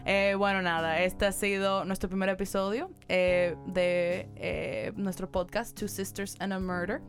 Eh, 0.05 0.35
bueno, 0.37 0.61
nada, 0.61 0.99
este 1.01 1.25
ha 1.25 1.31
sido 1.31 1.85
nuestro 1.85 2.09
primer 2.09 2.27
episodio 2.29 2.91
eh, 3.07 3.55
de 3.67 4.27
eh, 4.35 4.91
nuestro 4.95 5.31
podcast 5.31 5.77
Two 5.77 5.87
Sisters 5.87 6.35
and 6.39 6.51
a 6.53 6.59
Murder. 6.59 7.01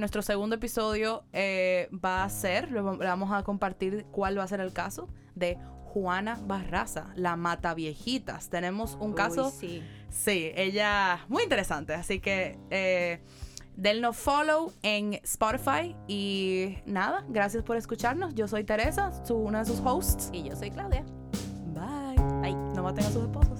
Nuestro 0.00 0.22
segundo 0.22 0.56
episodio 0.56 1.24
va 1.34 2.24
a 2.24 2.28
ser, 2.30 2.72
le 2.72 2.80
vam- 2.80 2.98
le 2.98 3.04
vamos 3.04 3.30
a 3.30 3.42
compartir 3.42 4.06
cuál 4.10 4.38
va 4.38 4.42
a 4.44 4.46
ser 4.46 4.60
el 4.60 4.72
caso 4.72 5.10
de 5.34 5.58
Juana 5.84 6.38
Barraza, 6.46 7.12
la 7.14 7.36
mata 7.36 7.74
viejitas. 7.74 8.48
Tenemos 8.48 8.96
un 9.00 9.12
caso, 9.12 9.48
Uy, 9.48 9.52
sí. 9.52 9.82
sí, 10.08 10.50
ella 10.56 11.26
muy 11.28 11.42
interesante, 11.42 11.92
así 11.92 12.20
que 12.20 12.58
eh, 12.70 13.20
dennos 13.76 14.16
follow 14.16 14.72
en 14.82 15.14
Spotify 15.24 15.94
y 16.08 16.78
nada, 16.86 17.26
gracias 17.28 17.62
por 17.62 17.76
escucharnos. 17.76 18.34
Yo 18.34 18.48
soy 18.48 18.64
Teresa, 18.64 19.12
su- 19.26 19.36
una 19.36 19.58
de 19.58 19.66
sus 19.66 19.80
hosts. 19.80 20.30
Y 20.32 20.44
yo 20.44 20.56
soy 20.56 20.70
Claudia. 20.70 21.04
Bye. 22.86 23.02
Bye. 23.02 23.02
No 23.02 23.02
maten 23.02 23.04
a 23.04 23.10
sus 23.10 23.22
esposos. 23.24 23.55